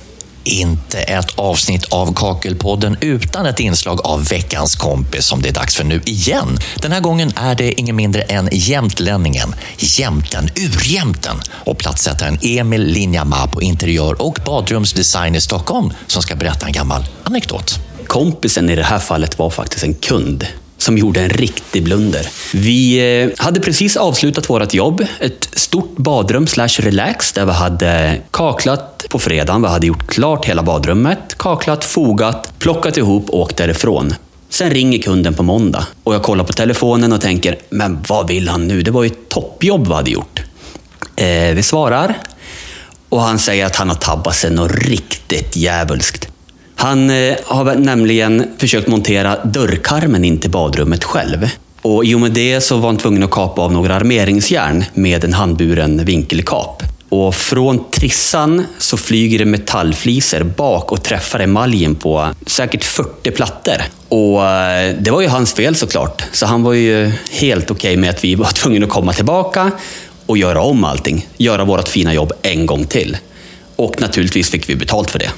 Inte 0.43 0.99
ett 0.99 1.31
avsnitt 1.36 1.86
av 1.86 2.13
Kakelpodden 2.13 2.97
utan 3.01 3.45
ett 3.45 3.60
inslag 3.60 4.01
av 4.03 4.25
veckans 4.25 4.75
kompis 4.75 5.25
som 5.25 5.41
det 5.41 5.49
är 5.49 5.53
dags 5.53 5.75
för 5.75 5.84
nu 5.84 6.01
igen. 6.05 6.57
Den 6.81 6.91
här 6.91 6.99
gången 6.99 7.31
är 7.36 7.55
det 7.55 7.79
ingen 7.79 7.95
mindre 7.95 8.21
än 8.21 8.49
jämtlänningen, 8.51 9.55
jämten, 9.77 10.49
urjämten 10.55 11.36
och 11.49 11.77
platssättaren 11.77 12.38
Emil 12.41 12.84
Linjama 12.84 13.47
på 13.47 13.62
interiör 13.62 14.21
och 14.21 14.39
badrumsdesign 14.45 15.36
i 15.36 15.41
Stockholm 15.41 15.93
som 16.07 16.21
ska 16.21 16.36
berätta 16.36 16.65
en 16.65 16.71
gammal 16.71 17.05
anekdot. 17.23 17.79
Kompisen 18.07 18.69
i 18.69 18.75
det 18.75 18.84
här 18.84 18.99
fallet 18.99 19.39
var 19.39 19.49
faktiskt 19.49 19.84
en 19.84 19.93
kund 19.93 20.47
som 20.82 20.98
gjorde 20.98 21.22
en 21.22 21.30
riktig 21.30 21.84
blunder. 21.84 22.28
Vi 22.54 22.98
eh, 23.22 23.30
hade 23.38 23.60
precis 23.60 23.98
avslutat 23.98 24.50
vårt 24.50 24.74
jobb, 24.74 25.06
ett 25.20 25.50
stort 25.54 25.98
badrum 25.98 26.48
slash 26.48 26.80
relax 26.80 27.32
där 27.32 27.46
vi 27.46 27.52
hade 27.52 28.22
kaklat 28.32 29.06
på 29.10 29.20
fredagen. 29.20 29.62
Vi 29.62 29.67
hade 29.67 29.88
gjort 29.88 30.08
klart 30.08 30.46
hela 30.46 30.63
badrummet, 30.63 31.38
kaklat, 31.38 31.86
fogat, 31.86 32.54
plockat 32.60 32.98
ihop 32.98 33.30
och 33.30 33.39
åkt 33.39 33.58
därifrån. 33.58 34.13
Sen 34.50 34.70
ringer 34.70 34.98
kunden 34.98 35.34
på 35.34 35.44
måndag 35.44 35.88
och 36.04 36.15
jag 36.15 36.24
kollar 36.24 36.44
på 36.44 36.54
telefonen 36.54 37.13
och 37.13 37.22
tänker, 37.22 37.58
men 37.70 38.00
vad 38.08 38.28
vill 38.28 38.50
han 38.50 38.67
nu? 38.67 38.82
Det 38.82 38.91
var 38.91 39.04
ju 39.04 39.08
ett 39.08 39.30
toppjobb 39.30 39.88
vi 39.88 39.94
hade 39.94 40.12
gjort. 40.12 40.41
Eh, 41.15 41.56
vi 41.56 41.63
svarar 41.63 42.17
och 43.10 43.22
han 43.22 43.39
säger 43.39 43.65
att 43.65 43.76
han 43.76 43.89
har 43.89 43.96
tabbat 43.96 44.36
sig 44.36 44.52
något 44.52 44.72
riktigt 44.72 45.56
djävulskt. 45.56 46.31
Han 46.82 47.10
eh, 47.10 47.36
har 47.46 47.76
nämligen 47.76 48.48
försökt 48.58 48.88
montera 48.88 49.46
dörrkarmen 49.46 50.26
in 50.26 50.39
till 50.39 50.50
badrummet 50.50 51.04
själv. 51.04 51.50
Och 51.82 52.06
i 52.06 52.15
och 52.15 52.20
med 52.20 52.32
det 52.32 52.62
så 52.62 52.78
var 52.78 52.89
han 52.89 52.98
tvungen 52.98 53.24
att 53.24 53.32
kapa 53.32 53.62
av 53.62 53.74
några 53.74 53.96
armeringsjärn 53.96 54.86
med 54.94 55.24
en 55.24 55.34
handburen 55.34 56.06
vinkelkap. 56.06 56.84
Och 57.10 57.36
från 57.36 57.89
trissan 57.91 58.65
så 58.78 58.98
flyger 58.98 59.39
det 59.39 59.46
metallfliser 59.46 60.44
bak 60.44 60.91
och 60.91 61.04
träffar 61.04 61.39
emaljen 61.39 61.96
på 61.96 62.28
säkert 62.46 62.84
40 62.84 63.32
plattor. 63.32 63.76
Och 64.08 64.46
eh, 64.46 64.96
det 65.00 65.12
var 65.12 65.22
ju 65.22 65.28
hans 65.28 65.54
fel 65.54 65.76
såklart, 65.76 66.24
så 66.32 66.46
han 66.46 66.63
var 66.63 66.74
ju 66.74 67.12
helt 67.32 67.72
okej 67.72 67.89
okay 67.89 67.98
med 67.98 68.10
att 68.10 68.24
vi 68.24 68.36
var 68.36 68.46
tvungna 68.54 68.86
att 68.86 68.91
komma 68.91 69.13
tillbaka 69.13 69.72
och 70.26 70.38
göra 70.38 70.62
om 70.62 70.84
allting. 70.84 71.28
Göra 71.38 71.63
vårt 71.63 71.88
fina 71.88 72.13
jobb 72.13 72.34
en 72.41 72.65
gång 72.65 72.86
till. 72.86 73.17
Och 73.76 74.02
naturligtvis 74.02 74.50
fick 74.50 74.70
vi 74.70 74.76
betalt 74.76 75.12
för 75.12 75.20
det 75.20 75.32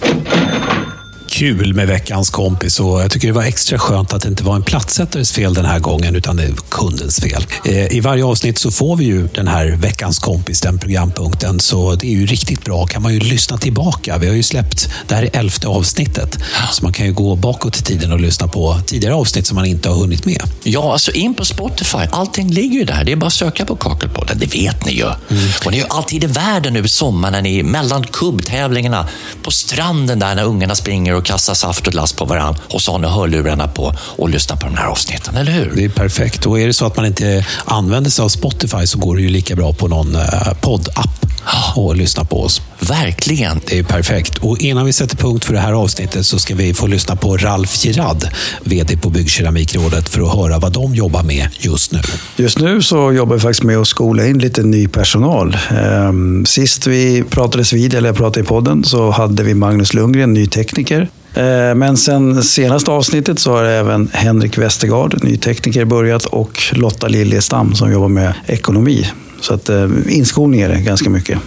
kul 1.34 1.74
med 1.74 1.88
veckans 1.88 2.30
kompis 2.30 2.80
och 2.80 3.02
jag 3.02 3.12
tycker 3.12 3.28
det 3.28 3.34
var 3.34 3.44
extra 3.44 3.80
skönt 3.80 4.14
att 4.14 4.22
det 4.22 4.28
inte 4.28 4.44
var 4.44 4.56
en 4.56 4.64
plattsättares 4.64 5.32
fel 5.32 5.54
den 5.54 5.66
här 5.66 5.80
gången 5.80 6.16
utan 6.16 6.36
det 6.36 6.48
var 6.48 6.56
kundens 6.70 7.20
fel. 7.20 7.46
Eh, 7.66 7.96
I 7.96 8.00
varje 8.00 8.26
avsnitt 8.26 8.58
så 8.58 8.72
får 8.72 8.98
vi 8.98 9.06
ju 9.06 9.28
den 9.28 9.48
här 9.48 9.66
veckans 9.66 10.20
kompis, 10.20 10.62
den 10.62 10.80
programpunkten, 10.80 11.60
så 11.60 11.96
det 11.96 12.08
är 12.08 12.12
ju 12.12 12.26
riktigt 12.26 12.66
bra. 12.66 12.86
kan 12.86 13.02
man 13.02 13.14
ju 13.14 13.20
lyssna 13.20 13.58
tillbaka. 13.58 14.18
Vi 14.18 14.28
har 14.28 14.36
ju 14.36 14.44
släppt, 14.44 14.90
det 15.08 15.16
här 15.16 15.24
är 15.24 15.40
elfte 15.40 15.68
avsnittet, 15.68 16.40
så 16.72 16.84
man 16.84 16.94
kan 16.94 17.06
ju 17.06 17.14
gå 17.14 17.36
bakåt 17.36 17.80
i 17.80 17.82
tiden 17.82 18.12
och 18.12 18.20
lyssna 18.20 18.48
på 18.48 18.80
tidigare 18.86 19.16
avsnitt 19.16 19.48
som 19.48 19.56
man 19.56 19.66
inte 19.66 19.90
har 19.90 19.96
hunnit 19.96 20.26
med. 20.26 20.44
Ja, 20.64 20.94
alltså 20.94 21.12
in 21.12 21.34
på 21.34 21.46
Spotify. 21.46 22.06
Allting 22.12 22.52
ligger 22.52 22.80
ju 22.80 22.86
där. 22.86 23.04
Det 23.04 23.12
är 23.12 23.16
bara 23.16 23.28
att 23.28 23.34
söka 23.34 23.66
på 23.66 23.76
Kakelpodden. 23.76 24.38
Det 24.40 24.56
vet 24.56 24.86
ni 24.86 24.92
ju. 24.92 25.06
Mm. 25.06 25.50
Och 25.66 25.72
ni 25.72 25.78
är 25.78 25.82
ju 25.82 25.88
alltid 25.90 26.24
i 26.24 26.28
världen 26.28 26.74
nu 26.74 26.80
i 26.80 26.88
sommar 26.88 27.32
när 27.32 27.42
ni 27.42 27.60
är 27.60 27.64
mellan 27.64 28.04
kubbtävlingarna 28.04 29.08
på 29.44 29.52
stranden 29.52 30.20
där 30.20 30.36
när 30.36 30.44
ungarna 30.44 30.76
springer 30.76 31.16
och 31.16 31.23
kasta 31.24 31.56
saft 31.56 31.88
och 31.88 31.94
glass 31.94 32.14
på 32.14 32.26
varandra 32.26 32.62
och 32.70 32.82
så 32.82 32.92
har 32.92 33.00
ni 33.00 33.08
hörlurarna 33.08 33.68
på 33.68 33.96
och 34.00 34.30
lyssnar 34.30 34.58
på 34.58 34.66
de 34.66 34.76
här 34.76 34.86
avsnitten, 34.86 35.36
eller 35.36 35.52
hur? 35.52 35.72
Det 35.76 35.86
är 35.86 35.90
perfekt. 35.90 36.46
Och 36.46 36.60
är 36.60 36.68
det 36.68 36.74
så 36.74 36.86
att 36.86 36.98
man 36.98 37.06
inte 37.06 37.46
använder 37.66 38.10
sig 38.12 38.24
av 38.24 38.30
Spotify 38.30 38.88
så 38.88 38.98
går 38.98 39.16
det 39.16 39.22
ju 39.22 39.30
lika 39.30 39.56
bra 39.56 39.74
på 39.74 39.88
någon 39.88 40.16
eh, 40.16 40.54
poddapp 40.62 41.33
och 41.76 41.96
lyssna 41.96 42.26
på 42.26 42.44
oss. 42.44 42.62
Verkligen. 42.80 43.62
Det 43.66 43.80
är 43.80 43.84
perfekt. 43.84 44.38
Och 44.38 44.58
innan 44.60 44.86
vi 44.86 44.94
sätter 44.94 45.18
punkt 45.18 45.46
för 45.46 45.54
det 45.54 45.60
här 45.60 45.74
avsnittet 45.74 46.26
så 46.26 46.40
ska 46.40 46.56
vi 46.56 46.74
få 46.74 46.88
lyssna 46.88 47.16
på 47.16 47.38
Ralf 47.38 47.86
Girard, 47.86 48.28
VD 48.64 48.98
på 48.98 49.10
Byggkeramikrådet, 49.10 50.10
för 50.10 50.22
att 50.22 50.36
höra 50.36 50.60
vad 50.60 50.74
de 50.74 50.96
jobbar 50.96 51.24
med 51.24 51.48
just 51.60 51.92
nu. 51.92 52.00
Just 52.36 52.60
nu 52.60 52.82
så 52.82 53.12
jobbar 53.12 53.36
vi 53.36 53.42
faktiskt 53.42 53.64
med 53.64 53.78
att 53.78 53.88
skola 53.88 54.28
in 54.28 54.40
lite 54.40 54.64
ny 54.64 54.88
personal. 54.88 55.58
Ehm, 55.70 56.46
sist 56.46 56.88
vi 56.88 57.24
pratades 57.30 57.74
vid, 57.74 57.94
eller 57.94 58.10
jag 58.10 58.16
pratade 58.16 58.40
i 58.40 58.44
podden, 58.44 58.84
så 58.84 59.12
hade 59.12 59.44
vi 59.44 59.54
Magnus 59.54 59.94
Lundgren, 59.94 60.34
ny 60.34 60.48
tekniker. 60.48 61.10
Ehm, 61.36 61.80
men 61.80 61.98
sen 61.98 62.44
senaste 62.44 62.92
avsnittet 62.92 63.40
så 63.40 63.52
har 63.52 63.64
även 63.64 64.10
Henrik 64.14 64.58
Westergaard, 64.58 65.24
ny 65.24 65.38
tekniker, 65.38 65.86
börjat 65.86 66.26
och 66.26 66.62
Lotta 66.72 67.08
Liljestam 67.08 67.76
som 67.76 67.92
jobbar 67.92 68.08
med 68.08 68.34
ekonomi. 68.48 69.08
Så 69.44 69.54
att 69.54 69.70
eh, 69.70 69.90
inskolning 70.08 70.62
är 70.62 70.70
det 70.70 70.82
ganska 70.82 71.10
mycket. 71.10 71.40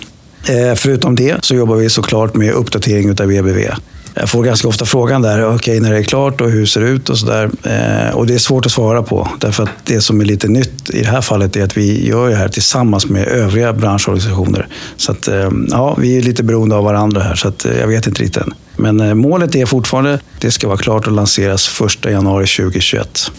Eh, 0.48 0.74
förutom 0.74 1.16
det 1.16 1.44
så 1.44 1.54
jobbar 1.54 1.76
vi 1.76 1.90
såklart 1.90 2.34
med 2.34 2.52
uppdatering 2.52 3.10
av 3.10 3.32
EBV. 3.32 3.58
Jag 4.14 4.30
får 4.30 4.44
ganska 4.44 4.68
ofta 4.68 4.84
frågan 4.84 5.22
där, 5.22 5.44
okej 5.44 5.54
okay, 5.54 5.80
när 5.80 5.92
det 5.92 5.98
är 5.98 6.02
klart 6.02 6.40
och 6.40 6.50
hur 6.50 6.66
ser 6.66 6.80
det 6.80 6.88
ut 6.88 7.08
och 7.08 7.18
sådär. 7.18 7.50
Eh, 7.62 8.16
och 8.16 8.26
det 8.26 8.34
är 8.34 8.38
svårt 8.38 8.66
att 8.66 8.72
svara 8.72 9.02
på. 9.02 9.28
Därför 9.40 9.62
att 9.62 9.70
det 9.84 10.00
som 10.00 10.20
är 10.20 10.24
lite 10.24 10.48
nytt 10.48 10.90
i 10.90 11.02
det 11.02 11.08
här 11.08 11.20
fallet 11.20 11.56
är 11.56 11.64
att 11.64 11.76
vi 11.76 12.08
gör 12.08 12.30
det 12.30 12.36
här 12.36 12.48
tillsammans 12.48 13.06
med 13.06 13.28
övriga 13.28 13.72
branschorganisationer. 13.72 14.68
Så 14.96 15.12
att, 15.12 15.28
eh, 15.28 15.50
ja, 15.68 15.96
vi 16.00 16.18
är 16.18 16.22
lite 16.22 16.42
beroende 16.42 16.76
av 16.76 16.84
varandra 16.84 17.20
här, 17.20 17.34
så 17.34 17.48
att, 17.48 17.64
eh, 17.64 17.78
jag 17.78 17.88
vet 17.88 18.06
inte 18.06 18.22
riktigt 18.22 18.42
än. 18.42 18.54
Men 18.76 19.00
eh, 19.00 19.14
målet 19.14 19.54
är 19.54 19.66
fortfarande, 19.66 20.18
det 20.40 20.50
ska 20.50 20.68
vara 20.68 20.78
klart 20.78 21.06
och 21.06 21.12
lanseras 21.12 21.80
1 21.80 22.10
januari 22.10 22.46
2021. 22.46 23.32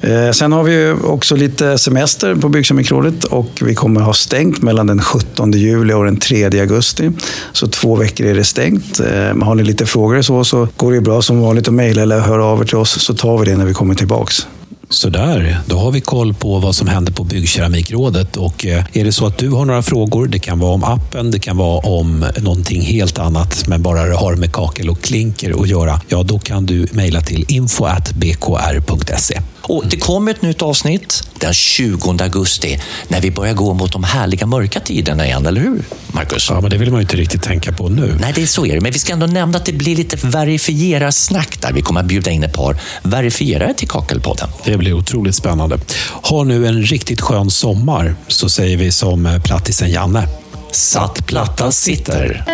Eh, 0.00 0.30
sen 0.30 0.52
har 0.52 0.62
vi 0.62 0.94
också 1.04 1.36
lite 1.36 1.78
semester 1.78 2.34
på 2.34 2.48
Byggkemikrådet 2.48 3.24
och 3.24 3.62
vi 3.62 3.74
kommer 3.74 4.00
ha 4.00 4.14
stängt 4.14 4.62
mellan 4.62 4.86
den 4.86 5.02
17 5.02 5.52
juli 5.52 5.94
och 5.94 6.04
den 6.04 6.16
3 6.16 6.44
augusti. 6.60 7.10
Så 7.52 7.66
två 7.66 7.96
veckor 7.96 8.26
är 8.26 8.34
det 8.34 8.44
stängt. 8.44 9.00
Eh, 9.00 9.36
har 9.42 9.54
ni 9.54 9.62
lite 9.62 9.86
frågor 9.86 10.22
så, 10.22 10.44
så 10.44 10.68
går 10.76 10.92
det 10.92 11.00
bra 11.00 11.22
som 11.22 11.40
vanligt 11.40 11.68
att 11.68 11.74
mejla 11.74 12.02
eller 12.02 12.20
höra 12.20 12.44
av 12.44 12.60
er 12.60 12.64
till 12.64 12.76
oss 12.76 13.00
så 13.00 13.14
tar 13.14 13.38
vi 13.38 13.44
det 13.44 13.56
när 13.56 13.64
vi 13.64 13.74
kommer 13.74 13.94
tillbaks. 13.94 14.46
Sådär, 14.88 15.60
då 15.66 15.78
har 15.78 15.90
vi 15.90 16.00
koll 16.00 16.34
på 16.34 16.58
vad 16.58 16.74
som 16.74 16.88
händer 16.88 17.12
på 17.12 17.24
Byggkeramikrådet. 17.24 18.36
Och 18.36 18.66
eh, 18.66 18.84
är 18.92 19.04
det 19.04 19.12
så 19.12 19.26
att 19.26 19.38
du 19.38 19.50
har 19.50 19.64
några 19.64 19.82
frågor, 19.82 20.26
det 20.26 20.38
kan 20.38 20.58
vara 20.58 20.72
om 20.72 20.84
appen, 20.84 21.30
det 21.30 21.38
kan 21.38 21.56
vara 21.56 21.78
om 21.78 22.26
någonting 22.38 22.82
helt 22.82 23.18
annat, 23.18 23.64
men 23.68 23.82
bara 23.82 24.04
det 24.04 24.14
har 24.14 24.36
med 24.36 24.52
kakel 24.52 24.90
och 24.90 25.02
klinker 25.02 25.62
att 25.62 25.68
göra, 25.68 26.00
ja 26.08 26.22
då 26.22 26.38
kan 26.38 26.66
du 26.66 26.86
mejla 26.92 27.20
till 27.20 27.44
info.bkr.se. 27.48 29.40
Och 29.66 29.84
det 29.86 29.96
kommer 29.96 30.30
ett 30.30 30.42
nytt 30.42 30.62
avsnitt 30.62 31.28
den 31.38 31.54
20 31.54 32.16
augusti 32.20 32.80
när 33.08 33.20
vi 33.20 33.30
börjar 33.30 33.54
gå 33.54 33.74
mot 33.74 33.92
de 33.92 34.04
härliga 34.04 34.46
mörka 34.46 34.80
tiderna 34.80 35.26
igen, 35.26 35.46
eller 35.46 35.60
hur? 35.60 35.82
Marcus? 36.06 36.50
Ja, 36.50 36.60
men 36.60 36.70
det 36.70 36.76
vill 36.76 36.90
man 36.90 37.00
ju 37.00 37.02
inte 37.02 37.16
riktigt 37.16 37.42
tänka 37.42 37.72
på 37.72 37.88
nu. 37.88 38.16
Nej, 38.20 38.32
det 38.34 38.42
är 38.42 38.46
så 38.46 38.66
är 38.66 38.74
det. 38.74 38.80
Men 38.80 38.92
vi 38.92 38.98
ska 38.98 39.12
ändå 39.12 39.26
nämna 39.26 39.58
att 39.58 39.64
det 39.64 39.72
blir 39.72 39.96
lite 39.96 40.16
verifierar-snack 40.26 41.60
där. 41.60 41.72
Vi 41.72 41.82
kommer 41.82 42.00
att 42.00 42.06
bjuda 42.06 42.30
in 42.30 42.44
ett 42.44 42.52
par 42.52 42.76
verifierare 43.02 43.74
till 43.74 43.88
Kakelpodden. 43.88 44.48
Det 44.64 44.76
blir 44.76 44.92
otroligt 44.92 45.34
spännande. 45.34 45.78
Ha 46.22 46.44
nu 46.44 46.66
en 46.66 46.82
riktigt 46.82 47.20
skön 47.20 47.50
sommar, 47.50 48.14
så 48.28 48.48
säger 48.48 48.76
vi 48.76 48.92
som 48.92 49.40
plattisen 49.44 49.90
Janne. 49.90 50.28
Satt 50.72 51.26
platta 51.26 51.72
sitter. 51.72 52.44